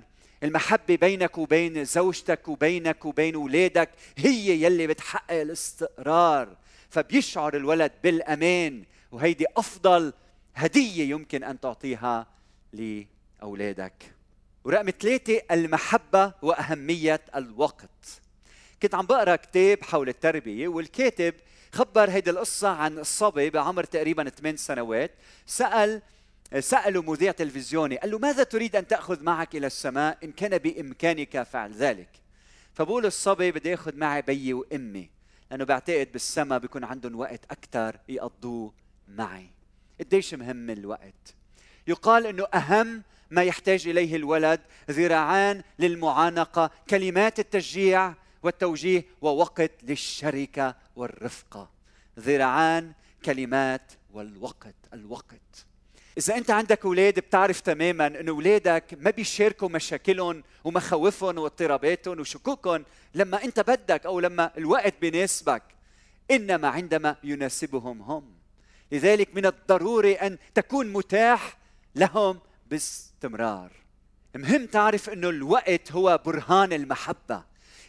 المحبة 0.44 0.96
بينك 0.96 1.38
وبين 1.38 1.86
زوجتك 1.86 2.48
وبينك 2.48 3.06
وبين 3.06 3.36
أولادك 3.36 3.90
هي 4.18 4.64
يلي 4.64 4.88
بتحقق 4.88 5.42
الاستقرار. 5.42 6.58
فبيشعر 6.90 7.56
الولد 7.56 7.92
بالأمان. 8.04 8.84
وهيدي 9.16 9.46
أفضل 9.58 10.14
هدية 10.56 11.10
يمكن 11.10 11.44
أن 11.44 11.60
تعطيها 11.60 12.28
لأولادك. 12.74 14.14
ورقم 14.64 14.90
ثلاثة 14.90 15.42
المحبة 15.52 16.34
وأهمية 16.42 17.22
الوقت. 17.36 18.22
كنت 18.82 18.96
عم 18.96 19.06
بقرأ 19.06 19.36
كتاب 19.36 19.84
حول 19.84 20.10
التربية 20.10 20.68
والكاتب 20.68 21.34
خبر 21.72 22.10
هيدي 22.10 22.30
القصة 22.30 22.68
عن 22.68 23.00
الصبي 23.00 23.50
بعمر 23.50 23.84
تقريبا 23.84 24.30
8 24.30 24.58
سنوات. 24.58 25.12
سأل 25.46 26.02
سأله 26.60 27.02
مذيع 27.02 27.32
تلفزيوني 27.32 27.98
قال 27.98 28.12
له 28.12 28.20
ماذا 28.20 28.44
تريد 28.44 28.76
أن 28.76 28.88
تأخذ 28.88 29.24
معك 29.24 29.56
إلى 29.56 29.68
السماء؟ 29.68 30.18
إن 30.24 30.32
كان 30.32 30.58
بإمكانك 30.58 31.44
فعل 31.44 31.74
ذلك. 31.74 32.10
فبقول 32.74 33.06
الصبي 33.06 33.52
بدي 33.52 33.74
أخذ 33.74 33.96
معي 33.96 34.22
بيي 34.22 34.54
وأمي 34.54 35.10
لأنه 35.52 35.64
بعتقد 35.64 36.12
بالسماء 36.12 36.60
بيكون 36.60 36.84
عندهم 36.84 37.20
وقت 37.20 37.46
أكثر 37.52 38.00
يقضوه 38.10 38.85
معي. 39.08 39.48
قديش 40.00 40.34
مهم 40.34 40.70
الوقت؟ 40.70 41.36
يقال 41.88 42.26
أنه 42.26 42.46
أهم 42.54 43.04
ما 43.32 43.44
يحتاج 43.44 43.88
إليه 43.88 44.16
الولد 44.16 44.62
ذراعان 44.92 45.64
للمعانقة 45.80 46.72
كلمات 46.90 47.40
التشجيع 47.40 48.14
والتوجيه 48.44 49.06
ووقت 49.22 49.72
للشركة 49.84 50.76
والرفقة 50.96 51.70
ذراعان 52.20 52.92
كلمات 53.26 53.92
والوقت 54.14 54.76
الوقت. 54.94 55.66
إذا 56.18 56.38
أنت 56.38 56.52
عندك 56.52 56.86
أولاد 56.86 57.20
بتعرف 57.20 57.60
تماما 57.60 58.08
أن 58.08 58.30
أولادك 58.30 58.98
ما 59.00 59.10
بيشاركوا 59.10 59.70
مشاكلهم 59.70 60.44
ومخاوفهم 60.64 61.38
واضطراباتهم 61.38 62.20
وشكوكهم 62.20 62.86
لما 63.14 63.44
أنت 63.44 63.60
بدك 63.60 64.06
أو 64.06 64.20
لما 64.20 64.52
الوقت 64.58 64.94
بيناسبك 65.02 65.64
إنما 66.32 66.68
عندما 66.68 67.16
يناسبهم 67.24 68.02
هم. 68.02 68.35
لذلك 68.92 69.36
من 69.36 69.46
الضروري 69.46 70.14
أن 70.14 70.38
تكون 70.56 70.94
متاح 70.94 71.58
لهم 71.96 72.40
باستمرار. 72.70 73.72
مهم 74.36 74.66
تعرف 74.66 75.10
أنه 75.10 75.30
الوقت 75.30 75.92
هو 75.92 76.20
برهان 76.26 76.74
المحبة. 76.74 77.44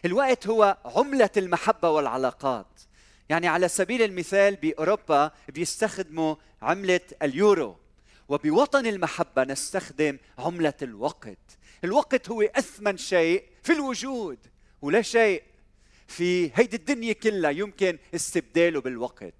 الوقت 0.05 0.47
هو 0.47 0.77
عملة 0.85 1.29
المحبة 1.37 1.89
والعلاقات. 1.89 2.81
يعني 3.29 3.47
على 3.47 3.67
سبيل 3.67 4.01
المثال 4.01 4.55
بأوروبا 4.55 5.31
بيستخدموا 5.49 6.35
عملة 6.61 6.99
اليورو 7.21 7.77
وبوطن 8.29 8.85
المحبة 8.85 9.43
نستخدم 9.43 10.17
عملة 10.37 10.73
الوقت. 10.81 11.57
الوقت 11.83 12.29
هو 12.29 12.41
أثمن 12.41 12.97
شيء 12.97 13.43
في 13.63 13.73
الوجود 13.73 14.37
ولا 14.81 15.01
شيء 15.01 15.43
في 16.07 16.51
هيدي 16.55 16.75
الدنيا 16.75 17.13
كلها 17.13 17.51
يمكن 17.51 17.97
استبداله 18.15 18.81
بالوقت. 18.81 19.33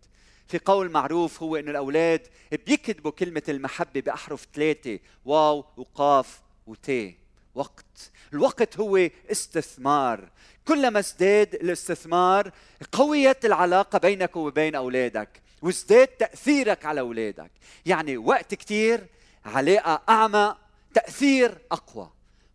في 0.48 0.60
قول 0.66 0.92
معروف 0.92 1.44
هو 1.44 1.56
إنه 1.56 1.72
الأولاد 1.72 2.28
بيكتبوا 2.52 3.12
كلمة 3.12 3.44
المحبة 3.50 4.02
بأحرف 4.02 4.48
ثلاثة 4.54 5.00
واو 5.26 5.66
وقاف 5.78 6.42
وتي 6.68 7.18
وقت. 7.56 8.12
الوقت 8.34 8.80
هو 8.80 9.10
استثمار. 9.32 10.30
كلما 10.68 11.00
ازداد 11.00 11.56
الاستثمار 11.56 12.52
قويت 12.92 13.46
العلاقة 13.46 14.00
بينك 14.00 14.36
وبين 14.36 14.76
أولادك 14.76 15.42
وازداد 15.62 16.08
تأثيرك 16.08 16.86
على 16.86 17.00
أولادك. 17.00 17.52
يعني 17.86 18.18
وقت 18.18 18.56
كثير 18.56 19.08
علاقة 19.46 20.02
اعمق 20.10 20.58
تأثير 20.94 21.58
أقوى. 21.72 22.10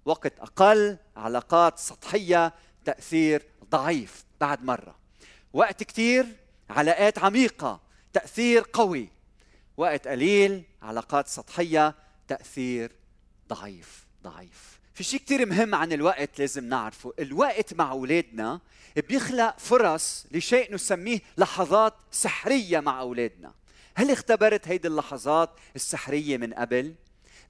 وقت 0.04 0.32
أقل 0.40 0.96
علاقات 1.16 1.78
سطحية 1.78 2.52
تأثير 2.84 3.42
ضعيف 3.70 4.24
بعد 4.40 4.64
مرة. 4.64 4.94
وقت 5.52 5.82
كثير 5.82 6.26
علاقات 6.72 7.18
عميقة 7.18 7.80
تأثير 8.12 8.64
قوي. 8.72 9.08
وقت 9.76 10.08
قليل 10.08 10.62
علاقات 10.82 11.28
سطحية 11.28 11.94
تأثير 12.28 12.92
ضعيف 13.48 14.06
ضعيف. 14.24 14.80
في 14.94 15.04
شيء 15.04 15.20
كثير 15.20 15.46
مهم 15.46 15.74
عن 15.74 15.92
الوقت 15.92 16.38
لازم 16.38 16.64
نعرفه. 16.64 17.12
الوقت 17.18 17.74
مع 17.74 17.90
أولادنا 17.90 18.60
بيخلق 19.08 19.58
فرص 19.58 20.26
لشيء 20.30 20.74
نسميه 20.74 21.20
لحظات 21.38 21.94
سحرية 22.10 22.80
مع 22.80 23.00
أولادنا. 23.00 23.54
هل 23.94 24.10
اختبرت 24.10 24.68
هيدي 24.68 24.88
اللحظات 24.88 25.50
السحرية 25.76 26.36
من 26.36 26.54
قبل؟ 26.54 26.94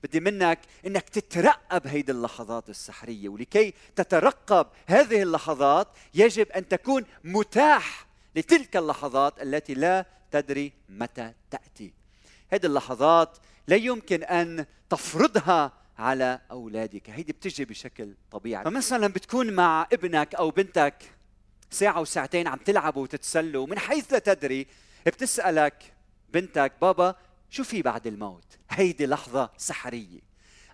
بدي 0.05 0.21
منك 0.21 0.59
إنك 0.87 1.09
تترقب 1.09 1.87
هيدي 1.87 2.13
اللحظات 2.13 2.69
السحرية. 2.69 3.29
ولكي 3.29 3.75
تترقب 3.97 4.67
هذه 4.87 5.23
اللحظات 5.23 5.89
يجب 6.15 6.49
أن 6.51 6.69
تكون 6.69 7.05
متاح 7.25 8.12
لتلك 8.37 8.77
اللحظات 8.77 9.43
التي 9.43 9.75
لا 9.75 10.07
تدري 10.31 10.73
متى 10.89 11.33
تأتي. 11.51 11.93
هذه 12.49 12.67
اللحظات 12.67 13.39
لا 13.69 13.77
يمكن 13.77 14.23
أن 14.23 14.67
تفرضها 14.91 15.73
على 15.99 16.41
أولادك. 16.51 17.11
هيدي 17.11 17.33
بتجي 17.33 17.65
بشكل 17.65 18.15
طبيعي. 18.31 18.65
فمثلا 18.65 19.07
بتكون 19.07 19.53
مع 19.53 19.89
ابنك 19.93 20.35
أو 20.35 20.51
بنتك 20.51 20.95
ساعة 21.71 22.01
وساعتين 22.01 22.47
عم 22.49 22.59
تلعبوا 22.59 23.03
وتتسلوا 23.03 23.67
من 23.67 23.79
حيث 23.79 24.13
لا 24.13 24.19
تدري 24.19 24.67
بتسألك 25.07 25.95
بنتك 26.29 26.73
بابا 26.81 27.15
شو 27.51 27.65
في 27.65 27.83
بعد 27.83 28.07
الموت؟ 28.07 28.45
هيدي 28.71 29.07
لحظة 29.07 29.51
سحرية. 29.57 30.21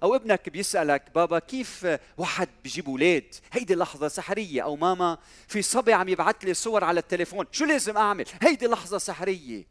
أو 0.02 0.14
ابنك 0.14 0.48
بيسألك 0.48 1.10
بابا 1.14 1.38
كيف 1.38 1.86
واحد 2.16 2.48
بيجيب 2.64 2.88
أولاد؟ 2.88 3.34
هيدي 3.52 3.74
لحظة 3.74 4.08
سحرية. 4.08 4.62
أو 4.62 4.76
ماما 4.76 5.18
في 5.48 5.62
صبي 5.62 5.92
عم 5.92 6.08
يبعث 6.08 6.44
لي 6.44 6.54
صور 6.54 6.84
على 6.84 7.00
التليفون. 7.00 7.46
شو 7.52 7.64
لازم 7.64 7.96
أعمل؟ 7.96 8.24
هيدي 8.42 8.66
لحظة 8.66 8.98
سحرية. 8.98 9.66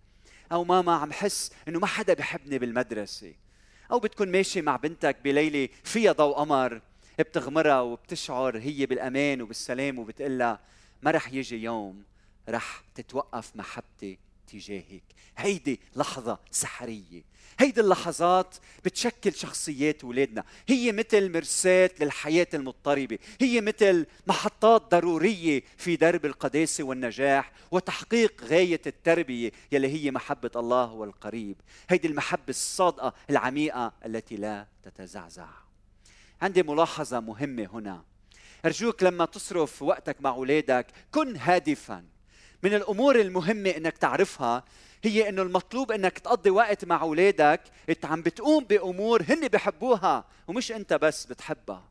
أو 0.52 0.64
ماما 0.64 0.96
عم 0.96 1.14
حس 1.14 1.52
إنه 1.68 1.80
ما 1.80 1.88
حدا 1.88 2.14
بحبني 2.14 2.60
بالمدرسة. 2.60 3.34
أو 3.92 4.00
بتكون 4.00 4.32
ماشي 4.32 4.62
مع 4.62 4.76
بنتك 4.76 5.18
بليلة 5.24 5.70
فيها 5.84 6.12
ضوء 6.12 6.36
قمر 6.36 6.82
بتغمرها 7.20 7.82
وبتشعر 7.82 8.58
هي 8.58 8.86
بالأمان 8.86 9.42
وبالسلام 9.42 10.00
وبتقلها 10.00 10.60
ما 11.02 11.12
رح 11.12 11.34
يجي 11.34 11.64
يوم 11.64 12.04
رح 12.50 12.84
تتوقف 12.96 13.56
محبتي 13.56 14.20
تجاهك. 14.48 15.04
هيدي 15.38 15.80
لحظة 15.96 16.40
سحرية. 16.52 17.24
هيدي 17.60 17.82
اللحظات 17.82 18.56
بتشكل 18.86 19.34
شخصيات 19.34 20.04
أولادنا 20.04 20.44
هي 20.68 20.92
مثل 20.92 21.32
مرساة 21.32 21.92
للحياة 22.00 22.48
المضطربة. 22.54 23.20
هي 23.42 23.62
مثل 23.62 24.06
محطات 24.28 24.92
ضرورية 24.92 25.64
في 25.78 25.96
درب 25.96 26.26
القداسة 26.26 26.84
والنجاح 26.84 27.52
وتحقيق 27.72 28.44
غاية 28.44 28.82
التربية 28.88 29.52
يلي 29.72 29.88
هي 29.88 30.12
محبة 30.12 30.52
الله 30.56 30.92
والقريب. 30.92 31.56
هيدي 31.90 32.08
المحبة 32.08 32.50
الصادقة 32.50 33.14
العميقة 33.30 33.94
التي 34.06 34.36
لا 34.36 34.68
تتزعزع. 34.84 35.48
عندي 36.42 36.64
ملاحظة 36.64 37.20
مهمة 37.20 37.70
هنا. 37.74 38.04
أرجوك 38.66 39.04
لما 39.04 39.26
تصرف 39.26 39.82
وقتك 39.82 40.22
مع 40.22 40.30
أولادك 40.30 40.88
كن 41.12 41.38
هادفا. 41.38 42.17
من 42.64 42.74
الأمور 42.74 43.20
المهمة 43.20 43.70
أنك 43.70 43.98
تعرفها 43.98 44.64
هي 45.04 45.30
إنه 45.30 45.42
المطلوب 45.42 45.92
إنك 45.92 46.20
تقضي 46.20 46.50
وقت 46.50 46.86
مع 46.86 47.02
أولادك. 47.02 47.62
إنت 47.90 48.06
عم 48.06 48.22
بتقوم 48.22 48.64
بأمور 48.64 49.24
هن 49.30 49.48
بحبوها 49.48 50.26
ومش 50.48 50.72
إنت 50.72 50.94
بس 50.94 51.26
بتحبها. 51.26 51.84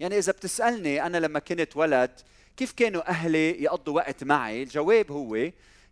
يعني 0.00 0.18
إذا 0.18 0.32
بتسألني 0.32 1.06
أنا 1.06 1.18
لما 1.18 1.38
كنت 1.38 1.76
ولد 1.76 2.10
كيف 2.56 2.72
كانوا 2.72 3.08
أهلي 3.08 3.62
يقضوا 3.62 3.94
وقت 3.94 4.24
معي؟ 4.24 4.62
الجواب 4.62 5.12
هو 5.12 5.34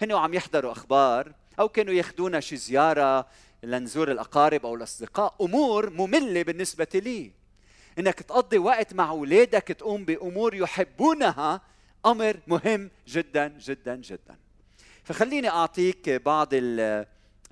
هن 0.02 0.12
عم 0.12 0.34
يحضروا 0.34 0.72
أخبار 0.72 1.32
أو 1.60 1.68
كانوا 1.68 1.94
ياخذونا 1.94 2.40
شي 2.40 2.56
زيارة 2.56 3.26
لنزور 3.62 4.10
الأقارب 4.10 4.66
أو 4.66 4.74
الأصدقاء. 4.74 5.34
أمور 5.40 5.90
مملة 5.90 6.42
بالنسبة 6.42 6.86
لي. 6.94 7.30
إنك 7.98 8.20
تقضي 8.20 8.58
وقت 8.58 8.94
مع 8.94 9.10
أولادك 9.10 9.62
تقوم 9.62 10.04
بأمور 10.04 10.54
يحبونها 10.54 11.60
أمر 12.06 12.40
مهم 12.46 12.90
جدا 13.08 13.48
جدا 13.48 13.96
جدا. 13.96 14.36
فخليني 15.04 15.48
أعطيك 15.48 16.10
بعض 16.10 16.48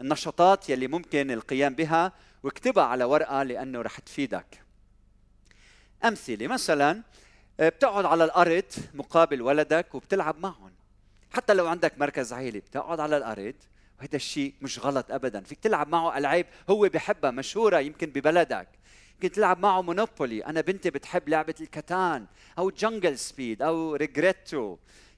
النشاطات 0.01 0.71
يلي 0.71 0.87
ممكن 0.87 1.31
القيام 1.31 1.75
بها 1.75 2.13
واكتبها 2.43 2.85
على 2.85 3.05
ورقة 3.05 3.43
لأنه 3.43 3.83
رح 3.83 3.99
تفيدك. 3.99 4.63
أمثلة 6.05 6.47
مثلا 6.47 7.03
بتقعد 7.59 8.05
على 8.05 8.25
الأرض 8.25 8.65
مقابل 8.95 9.43
ولدك 9.43 9.95
وبتلعب 9.95 10.39
معهم. 10.39 10.73
حتى 11.31 11.55
لو 11.55 11.67
عندك 11.67 11.99
مركز 11.99 12.33
عائلي 12.33 12.61
بتقعد 12.61 13.01
على 13.01 13.17
الأرض 13.17 13.55
وهذا 13.99 14.17
الشيء 14.17 14.55
مش 14.63 14.79
غلط 14.79 15.11
ابدا. 15.11 15.41
فيك 15.41 15.59
تلعب 15.59 15.89
معه 15.89 16.19
ألعاب 16.19 16.47
هو 16.71 16.89
بحبها 16.89 17.31
مشهورة 17.31 17.79
يمكن 17.79 18.07
ببلدك. 18.07 18.69
يمكن 19.23 19.35
تلعب 19.35 19.59
معه 19.59 19.83
مونوبولي. 19.83 20.45
أنا 20.47 20.61
بنتي 20.61 20.91
بتحب 20.91 21.29
لعبة 21.29 21.55
الكتان 21.61 22.27
أو 22.59 22.71
Jungle 22.71 23.19
Speed 23.19 23.63
أو 23.63 23.95
Ligretto 23.95 24.77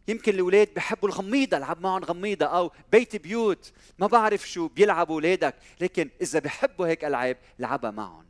يمكن 0.09 0.35
الأولاد 0.35 0.69
بحبوا 0.77 1.09
الغميضة 1.09 1.57
ألعب 1.57 1.81
معهم 1.81 2.05
غميضة 2.05 2.47
أو 2.47 2.71
بيت 2.93 3.17
بيوت. 3.17 3.73
ما 3.99 4.07
بعرف 4.07 4.49
شو 4.49 4.69
بيلعبوا 4.69 5.14
أولادك 5.14 5.55
لكن 5.81 6.11
إذا 6.23 6.38
بحبوا 6.38 6.87
هيك 6.87 7.05
ألعاب 7.05 7.37
لعبها 7.59 7.90
معهم. 7.90 8.25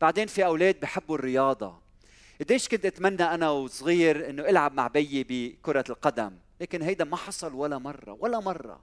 بعدين 0.00 0.26
في 0.26 0.44
أولاد 0.44 0.80
بحبوا 0.80 1.16
الرياضة. 1.16 1.78
قديش 2.40 2.68
كنت 2.68 2.86
أتمنى 2.86 3.22
أنا 3.22 3.50
وصغير 3.50 4.30
إنه 4.30 4.42
ألعب 4.42 4.74
مع 4.74 4.86
بيي 4.86 5.26
بكرة 5.28 5.84
القدم 5.90 6.32
لكن 6.60 6.82
هيدا 6.82 7.04
ما 7.04 7.16
حصل 7.16 7.54
ولا 7.54 7.78
مرة 7.78 8.16
ولا 8.20 8.40
مرة. 8.40 8.80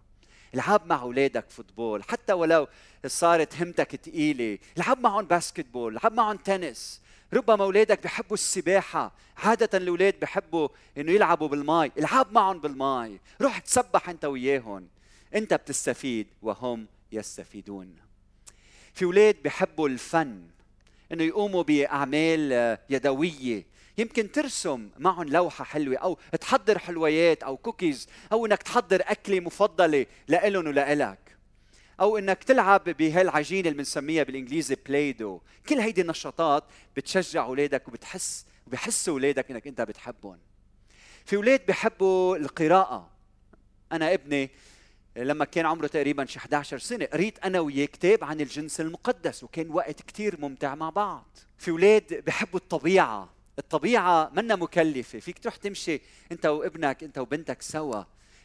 العب 0.56 0.88
مع 0.88 1.02
أولادك 1.02 1.50
football 1.50 2.04
حتى 2.04 2.34
ولو 2.34 2.68
صارت 3.06 3.62
همتك 3.62 3.96
ثقيله 4.06 4.58
العب 4.78 5.00
معهم 5.00 5.26
basketball 5.26 5.94
العب 5.98 6.14
معهم 6.14 6.38
تنس. 6.38 7.02
ربما 7.34 7.64
أولادك 7.64 8.04
بحبوا 8.04 8.34
السباحة 8.34 9.12
عادة 9.38 9.78
الأولاد 9.78 10.20
بحبوا 10.20 10.68
إنه 10.98 11.12
يلعبوا 11.12 11.48
بالماء 11.48 11.92
العب 11.98 12.32
معهم 12.32 12.60
بالماء 12.60 13.18
روح 13.42 13.60
تسبح 13.60 14.10
أنت 14.10 14.26
وياهم. 14.26 14.88
أنت 15.36 15.54
بتستفيد 15.54 16.28
وهم 16.42 16.88
يستفيدون. 17.12 17.96
في 18.94 19.06
أولاد 19.06 19.36
بحبوا 19.44 19.90
الفن 19.90 20.42
إنه 21.12 21.24
يقوموا 21.24 21.64
بأعمال 21.64 22.78
يدوية. 22.90 23.66
يمكن 24.02 24.32
ترسم 24.32 24.90
معهم 24.98 25.28
لوحة 25.28 25.64
حلوة 25.64 25.98
أو 25.98 26.18
تحضر 26.42 26.80
حلويات 26.80 27.44
أو 27.44 27.58
كوكيز 27.58 28.08
أو 28.32 28.46
إنك 28.46 28.64
تحضر 28.64 29.02
أكلة 29.06 29.40
مفضلة 29.40 30.06
لإلهم 30.28 30.68
ولإلك. 30.68 31.38
أو 32.00 32.18
إنك 32.18 32.44
تلعب 32.44 32.84
بهالعجينة 32.84 33.68
اللي 33.70 33.78
بنسميها 33.78 34.24
بالإنجليزي 34.24 34.76
Play-Doh 34.86 35.42
كل 35.70 35.80
هيدي 35.80 36.02
النشاطات 36.02 36.64
بتشجع 36.96 37.46
أولادك 37.46 37.88
وبتحس 37.88 38.46
وبحسوا 38.68 39.14
أولادك 39.14 39.52
إنك 39.52 39.68
أنت 39.68 39.82
بتحبهم. 39.82 40.40
في 41.26 41.36
أولاد 41.36 41.66
بحبوا 41.66 42.38
القراءة. 42.38 43.10
أنا 43.92 44.14
ابني 44.14 44.50
لما 45.16 45.46
كان 45.46 45.66
عمره 45.66 45.88
تقريبا 45.88 46.26
شي 46.26 46.40
11 46.40 46.78
سنة 46.78 47.06
قريت 47.06 47.40
أنا 47.40 47.60
وياه 47.60 47.86
كتاب 47.86 48.24
عن 48.24 48.42
الجنس 48.42 48.82
المقدس 48.82 49.44
وكان 49.44 49.70
وقت 49.70 50.02
كتير 50.02 50.40
ممتع 50.40 50.76
مع 50.76 50.90
بعض. 50.90 51.38
في 51.58 51.72
أولاد 51.72 52.24
بحبوا 52.26 52.60
الطبيعة. 52.60 53.41
الطبيعة 53.62 54.32
منا 54.34 54.56
مكلفة. 54.56 55.20
فيك 55.20 55.40
تروح 55.40 55.56
تمشي 55.56 56.02
انت 56.32 56.46
وابنك 56.46 57.04
انت 57.04 57.18
وبنتك 57.18 57.62
سوا. 57.62 58.04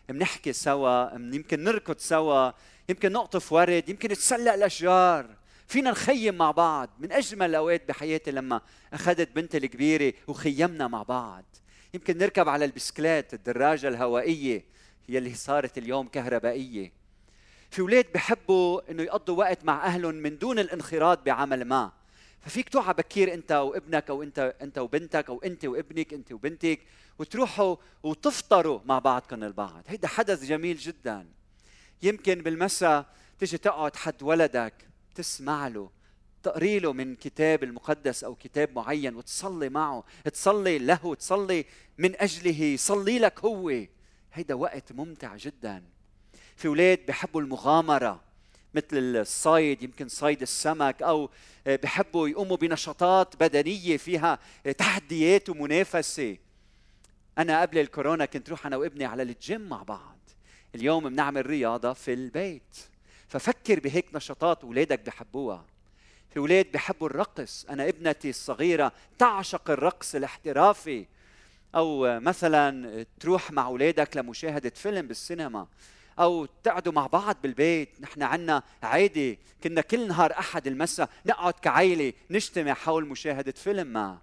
بنحكي 0.09 0.53
سوا 0.53 1.15
يمكن 1.15 1.65
نركض 1.65 1.99
سوا 1.99 2.51
يمكن 2.89 3.13
نقطف 3.13 3.53
ورد 3.53 3.89
يمكن 3.89 4.13
نتسلق 4.13 4.53
الأشجار. 4.53 5.37
فينا 5.69 5.91
نخيم 5.91 6.35
مع 6.35 6.51
بعض 6.51 6.91
من 6.99 7.13
أجمل 7.13 7.51
الأوقات 7.51 7.89
بحياتي 7.89 8.31
لما 8.31 8.61
أخذت 8.93 9.29
بنتي 9.37 9.59
الكبيرة 9.59 10.13
وخيمنا 10.27 10.89
مع 10.89 11.03
بعض. 11.03 11.45
يمكن 11.95 12.19
نركب 12.19 12.49
على 12.49 12.65
البسكليت 12.65 13.35
الدراجة 13.35 13.89
الهوائية 13.89 14.65
يلي 15.09 15.35
صارت 15.35 15.79
اليوم 15.79 16.09
كهربائية. 16.09 16.93
في 17.71 17.81
أولاد 17.81 18.07
بحبوا 18.15 18.91
إنه 18.91 19.03
يقضوا 19.03 19.39
وقت 19.39 19.65
مع 19.65 19.87
أهلهم 19.87 20.15
من 20.15 20.39
دون 20.39 20.59
الانخراط 20.59 21.27
بعمل 21.27 21.65
ما. 21.65 21.93
ففيك 22.41 22.69
توعى 22.69 22.95
بكير 22.95 23.35
انت 23.35 23.53
وابنك 23.53 24.11
أو 24.11 24.23
انت 24.23 24.55
انت 24.63 24.79
وبنتك 24.79 25.29
أو 25.29 25.39
انت 25.45 25.65
وابنك 25.65 26.13
انت 26.15 26.33
وبنتك 26.33 26.81
وتروحوا 27.19 27.77
وتفطروا 28.03 28.81
مع 28.85 28.99
بعضكم 28.99 29.45
البعض. 29.45 29.83
هيدا 29.87 30.09
حدث 30.09 30.45
جميل 30.45 30.77
جدا. 30.77 31.27
يمكن 32.03 32.43
بالمساء 32.43 33.07
تيجي 33.39 33.59
تقعد 33.59 33.97
حد 33.97 34.23
ولدك 34.23 34.75
تسمع 35.15 35.69
له 35.69 35.91
تقري 36.43 36.79
له 36.79 36.93
من 36.93 37.17
كتاب 37.17 37.65
المقدس 37.65 38.25
أو 38.25 38.35
كتاب 38.35 38.71
معين 38.77 39.17
وتصلي 39.17 39.69
معه 39.69 40.05
تصلي 40.33 40.79
له 40.79 41.15
تصلي 41.15 41.65
من 41.99 42.21
أجله 42.21 42.63
يصلي 42.63 43.19
لك 43.19 43.45
هو. 43.45 43.87
هيدا 44.33 44.55
وقت 44.55 44.93
ممتع 44.93 45.37
جدا. 45.37 45.85
في 46.57 46.69
أولاد 46.69 47.07
بحبوا 47.07 47.41
المغامرة. 47.41 48.26
مثل 48.77 48.87
الصيد 48.93 49.83
يمكن 49.83 50.09
صيد 50.09 50.43
السمك 50.43 51.03
أو 51.03 51.31
بحبوا 51.67 52.29
يقوموا 52.29 52.57
بنشاطات 52.57 53.37
بدنية 53.41 53.97
فيها 53.97 54.39
تحديات 54.79 55.49
ومنافسة. 55.49 56.37
أنا 57.39 57.61
قبل 57.61 57.79
الكورونا 57.79 58.25
كنت 58.25 58.51
روح 58.51 58.67
أنا 58.67 58.77
وابني 58.77 59.05
على 59.05 59.23
الجيم 59.23 59.61
مع 59.61 59.83
بعض. 59.83 60.19
اليوم 60.75 61.09
بنعمل 61.09 61.47
رياضة 61.47 61.93
في 61.93 62.13
البيت. 62.13 62.77
ففكر 63.29 63.81
بهيك 63.81 64.07
نشاطات 64.15 64.65
اولادك 64.65 65.01
بحبوها. 65.01 65.65
في 66.31 66.39
أولاد 66.39 66.73
بحبوا 66.73 67.09
الرقص. 67.09 67.67
أنا 67.71 67.89
ابنتي 67.89 68.31
الصغيرة 68.31 68.93
تعشق 69.19 69.71
الرقص 69.71 70.15
الاحترافي. 70.15 71.07
أو 71.75 72.21
مثلا 72.21 73.07
تروح 73.21 73.51
مع 73.51 73.67
اولادك 73.67 74.17
لمشاهدة 74.17 74.73
فيلم 74.75 75.07
بالسينما. 75.07 75.67
أو 76.19 76.47
تقعدوا 76.63 76.93
مع 76.93 77.07
بعض 77.07 77.37
بالبيت. 77.43 77.89
نحن 78.01 78.23
عنا 78.23 78.63
عادي. 78.83 79.39
كنا 79.65 79.81
كل 79.81 80.09
نهار 80.09 80.33
أحد 80.33 80.67
المساء 80.67 81.09
نقعد 81.27 81.55
كعائلة 81.55 82.13
نجتمع 82.31 82.75
حول 82.75 83.07
مشاهدة 83.09 83.53
فيلم 83.53 83.87
ما. 83.87 84.19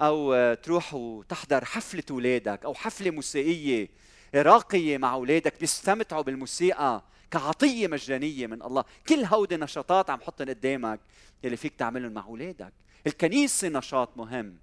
أو 0.00 0.54
تروح 0.54 0.94
وتحضر 0.94 1.64
حفلة 1.64 2.02
اولادك 2.10 2.64
أو 2.64 2.74
حفلة 2.74 3.10
موسيقية 3.10 3.88
راقية 4.34 4.98
مع 4.98 5.14
اولادك 5.14 5.60
بيستمتعوا 5.60 6.22
بالموسيقى 6.22 7.02
كعطية 7.30 7.86
مجانية 7.86 8.46
من 8.46 8.62
الله. 8.62 8.84
كل 9.08 9.24
هودي 9.24 9.56
نشاطات 9.56 10.10
عم 10.10 10.20
حطهم 10.20 10.48
قدامك 10.48 11.00
يلي 11.44 11.56
فيك 11.56 11.74
تعملهم 11.76 12.12
مع 12.12 12.24
اولادك 12.24 12.72
الكنيسة 13.06 13.68
نشاط 13.68 14.16
مهم. 14.16 14.56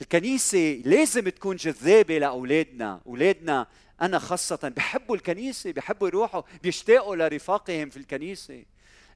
الكنيسة 0.00 0.82
لازم 0.84 1.28
تكون 1.28 1.56
جذابة 1.56 2.18
لأولادنا. 2.18 3.00
أولادنا 3.06 3.66
أنا 4.02 4.18
خاصة 4.18 4.72
بحبوا 4.76 5.16
الكنيسة 5.16 5.72
بحبوا 5.72 6.08
يروحوا 6.08 6.42
بيشتاقوا 6.62 7.16
لرفاقهم 7.16 7.90
في 7.90 7.96
الكنيسة. 7.96 8.64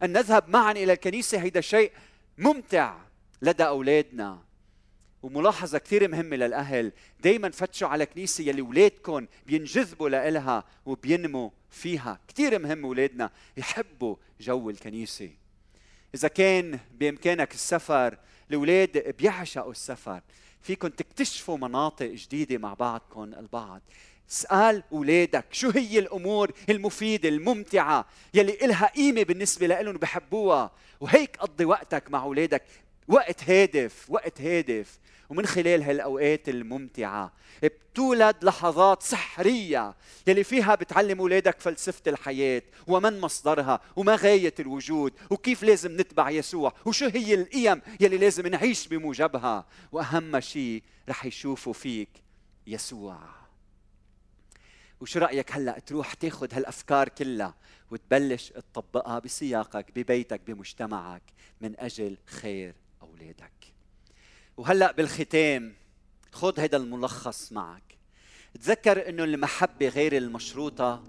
أن 0.02 0.12
نذهب 0.12 0.48
معا 0.48 0.72
إلى 0.72 0.92
الكنيسة 0.92 1.42
هيدا 1.42 1.60
شيء 1.60 1.92
ممتع 2.38 2.96
لدى 3.42 3.64
أولادنا. 3.64 4.42
وملاحظة 5.22 5.78
كثير 5.78 6.08
مهمة 6.08 6.36
للأهل. 6.36 6.92
دايما 7.20 7.50
فتشوا 7.50 7.88
على 7.88 8.06
كنيسة 8.06 8.44
يلي 8.44 8.62
أولادكم 8.62 9.26
بينجذبوا 9.46 10.08
لإلها 10.08 10.64
وبينموا 10.86 11.50
فيها. 11.70 12.20
كثير 12.28 12.58
مهم 12.58 12.84
أولادنا 12.84 13.30
يحبوا 13.56 14.16
جو 14.40 14.70
الكنيسة. 14.70 15.30
إذا 16.14 16.28
كان 16.28 16.78
بإمكانك 16.94 17.54
السفر 17.54 18.18
الأولاد 18.50 19.14
بيعشقوا 19.18 19.70
السفر. 19.70 20.20
فيكم 20.62 20.88
تكتشفوا 20.88 21.58
مناطق 21.58 22.06
جديدة 22.06 22.58
مع 22.58 22.74
بعضكم 22.74 23.22
البعض. 23.22 23.80
اسأل 24.30 24.82
أولادك 24.92 25.44
شو 25.50 25.70
هي 25.70 25.98
الأمور 25.98 26.52
المفيدة 26.70 27.28
الممتعة 27.28 28.06
يلي 28.34 28.64
إلها 28.64 28.86
قيمة 28.86 29.22
بالنسبة 29.22 29.66
لهم 29.66 29.96
بحبوها؟ 29.96 30.70
وهيك 31.00 31.36
قضي 31.36 31.64
وقتك 31.64 32.10
مع 32.10 32.22
أولادك. 32.22 32.62
وقت 33.08 33.50
هادف 33.50 34.06
وقت 34.08 34.40
هادف. 34.40 34.98
ومن 35.30 35.46
خلال 35.46 35.82
هالأوقات 35.82 36.48
الممتعة 36.48 37.32
بتولد 37.62 38.36
لحظات 38.42 39.02
سحرية 39.02 39.94
يلي 40.26 40.44
فيها 40.44 40.74
بتعلم 40.74 41.18
أولادك 41.20 41.60
فلسفة 41.60 42.02
الحياة 42.10 42.62
ومن 42.86 43.20
مصدرها 43.20 43.80
وما 43.96 44.14
غاية 44.14 44.54
الوجود 44.60 45.12
وكيف 45.30 45.62
لازم 45.62 46.00
نتبع 46.00 46.30
يسوع 46.30 46.72
وشو 46.86 47.06
هي 47.06 47.34
القيم 47.34 47.82
يلي 48.00 48.18
لازم 48.18 48.46
نعيش 48.46 48.88
بموجبها. 48.88 49.66
وأهم 49.92 50.40
شيء 50.40 50.82
رح 51.08 51.24
يشوفوا 51.24 51.72
فيك 51.72 52.10
يسوع. 52.66 53.41
وشو 55.02 55.18
رأيك 55.18 55.52
هلأ 55.52 55.78
تروح 55.78 56.14
تاخذ 56.14 56.54
هالأفكار 56.54 57.08
كلها 57.08 57.54
وتبلش 57.90 58.48
تطبقها 58.48 59.18
بسياقك 59.18 59.86
ببيتك 59.96 60.40
بمجتمعك 60.46 61.22
من 61.60 61.80
أجل 61.80 62.16
خير 62.26 62.74
أولادك. 63.02 63.52
وهلأ 64.56 64.92
بالختام 64.92 65.74
خذ 66.32 66.60
هذا 66.60 66.76
الملخص 66.76 67.52
معك. 67.52 67.98
تذكر 68.54 69.08
إنه 69.08 69.24
المحبة 69.24 69.88
غير 69.88 70.16
المشروطة 70.16 71.02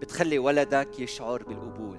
بتخلي 0.00 0.38
ولدك 0.38 1.00
يشعر 1.00 1.42
بالقبول 1.42 1.98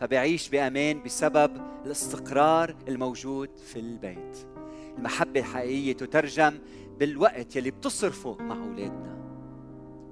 فبيعيش 0.00 0.48
بأمان 0.48 1.02
بسبب 1.02 1.56
الاستقرار 1.86 2.76
الموجود 2.88 3.50
في 3.58 3.78
البيت. 3.78 4.46
المحبة 4.98 5.40
الحقيقية 5.40 5.92
تترجم 5.92 6.58
بالوقت 6.98 7.56
يلي 7.56 7.70
بتصرفه 7.70 8.36
مع 8.40 8.56
أولادنا. 8.56 9.23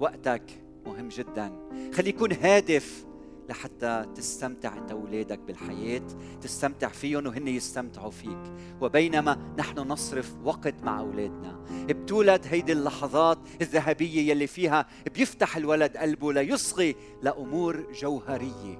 وقتك 0.03 0.43
مهم 0.85 1.07
جدا. 1.07 1.51
خلي 1.93 2.09
يكون 2.09 2.31
هادف 2.31 3.05
لحتى 3.49 4.05
تستمتع 4.15 4.77
انت 4.77 4.91
واولادك 4.91 5.39
بالحياة 5.39 6.07
تستمتع 6.41 6.87
فيهم 6.87 7.27
وهن 7.27 7.47
يستمتعوا 7.47 8.11
فيك. 8.11 8.53
وبينما 8.81 9.53
نحن 9.57 9.79
نصرف 9.79 10.33
وقت 10.43 10.83
مع 10.83 10.99
أولادنا. 10.99 11.65
بتولد 11.71 12.41
هيدي 12.49 12.71
اللحظات 12.71 13.37
الذهبية 13.61 14.31
يلي 14.31 14.47
فيها 14.47 14.85
بيفتح 15.15 15.57
الولد 15.57 15.97
قلبه 15.97 16.33
ليصغي 16.33 16.95
لأمور 17.21 17.91
جوهرية. 17.91 18.79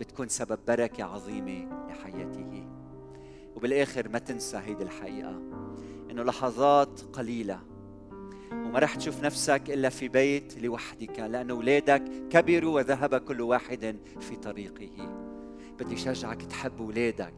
بتكون 0.00 0.28
سبب 0.28 0.58
بركة 0.68 1.04
عظيمة 1.04 1.86
لحياته. 1.88 2.66
وبالآخر 3.56 4.08
ما 4.08 4.18
تنسى 4.18 4.56
هيدي 4.56 4.82
الحقيقة 4.82 5.42
إنه 6.10 6.22
لحظات 6.22 7.00
قليلة 7.12 7.71
وما 8.52 8.78
رح 8.78 8.94
تشوف 8.94 9.24
نفسك 9.24 9.62
إلا 9.68 9.88
في 9.88 10.08
بيت 10.08 10.58
لوحدك 10.58 11.18
لأن 11.18 11.50
أولادك 11.50 12.02
كبروا 12.30 12.74
وذهب 12.74 13.14
كل 13.14 13.40
واحد 13.40 13.96
في 14.20 14.36
طريقه. 14.36 15.08
بدي 15.80 15.96
شجعك 15.96 16.42
تحب 16.42 16.80
أولادك 16.80 17.34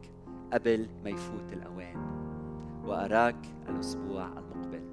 قبل 0.52 0.88
ما 1.04 1.10
يفوت 1.10 1.52
الأوان. 1.52 1.96
وأراك 2.84 3.46
الأسبوع 3.68 4.26
المقبل. 4.26 4.83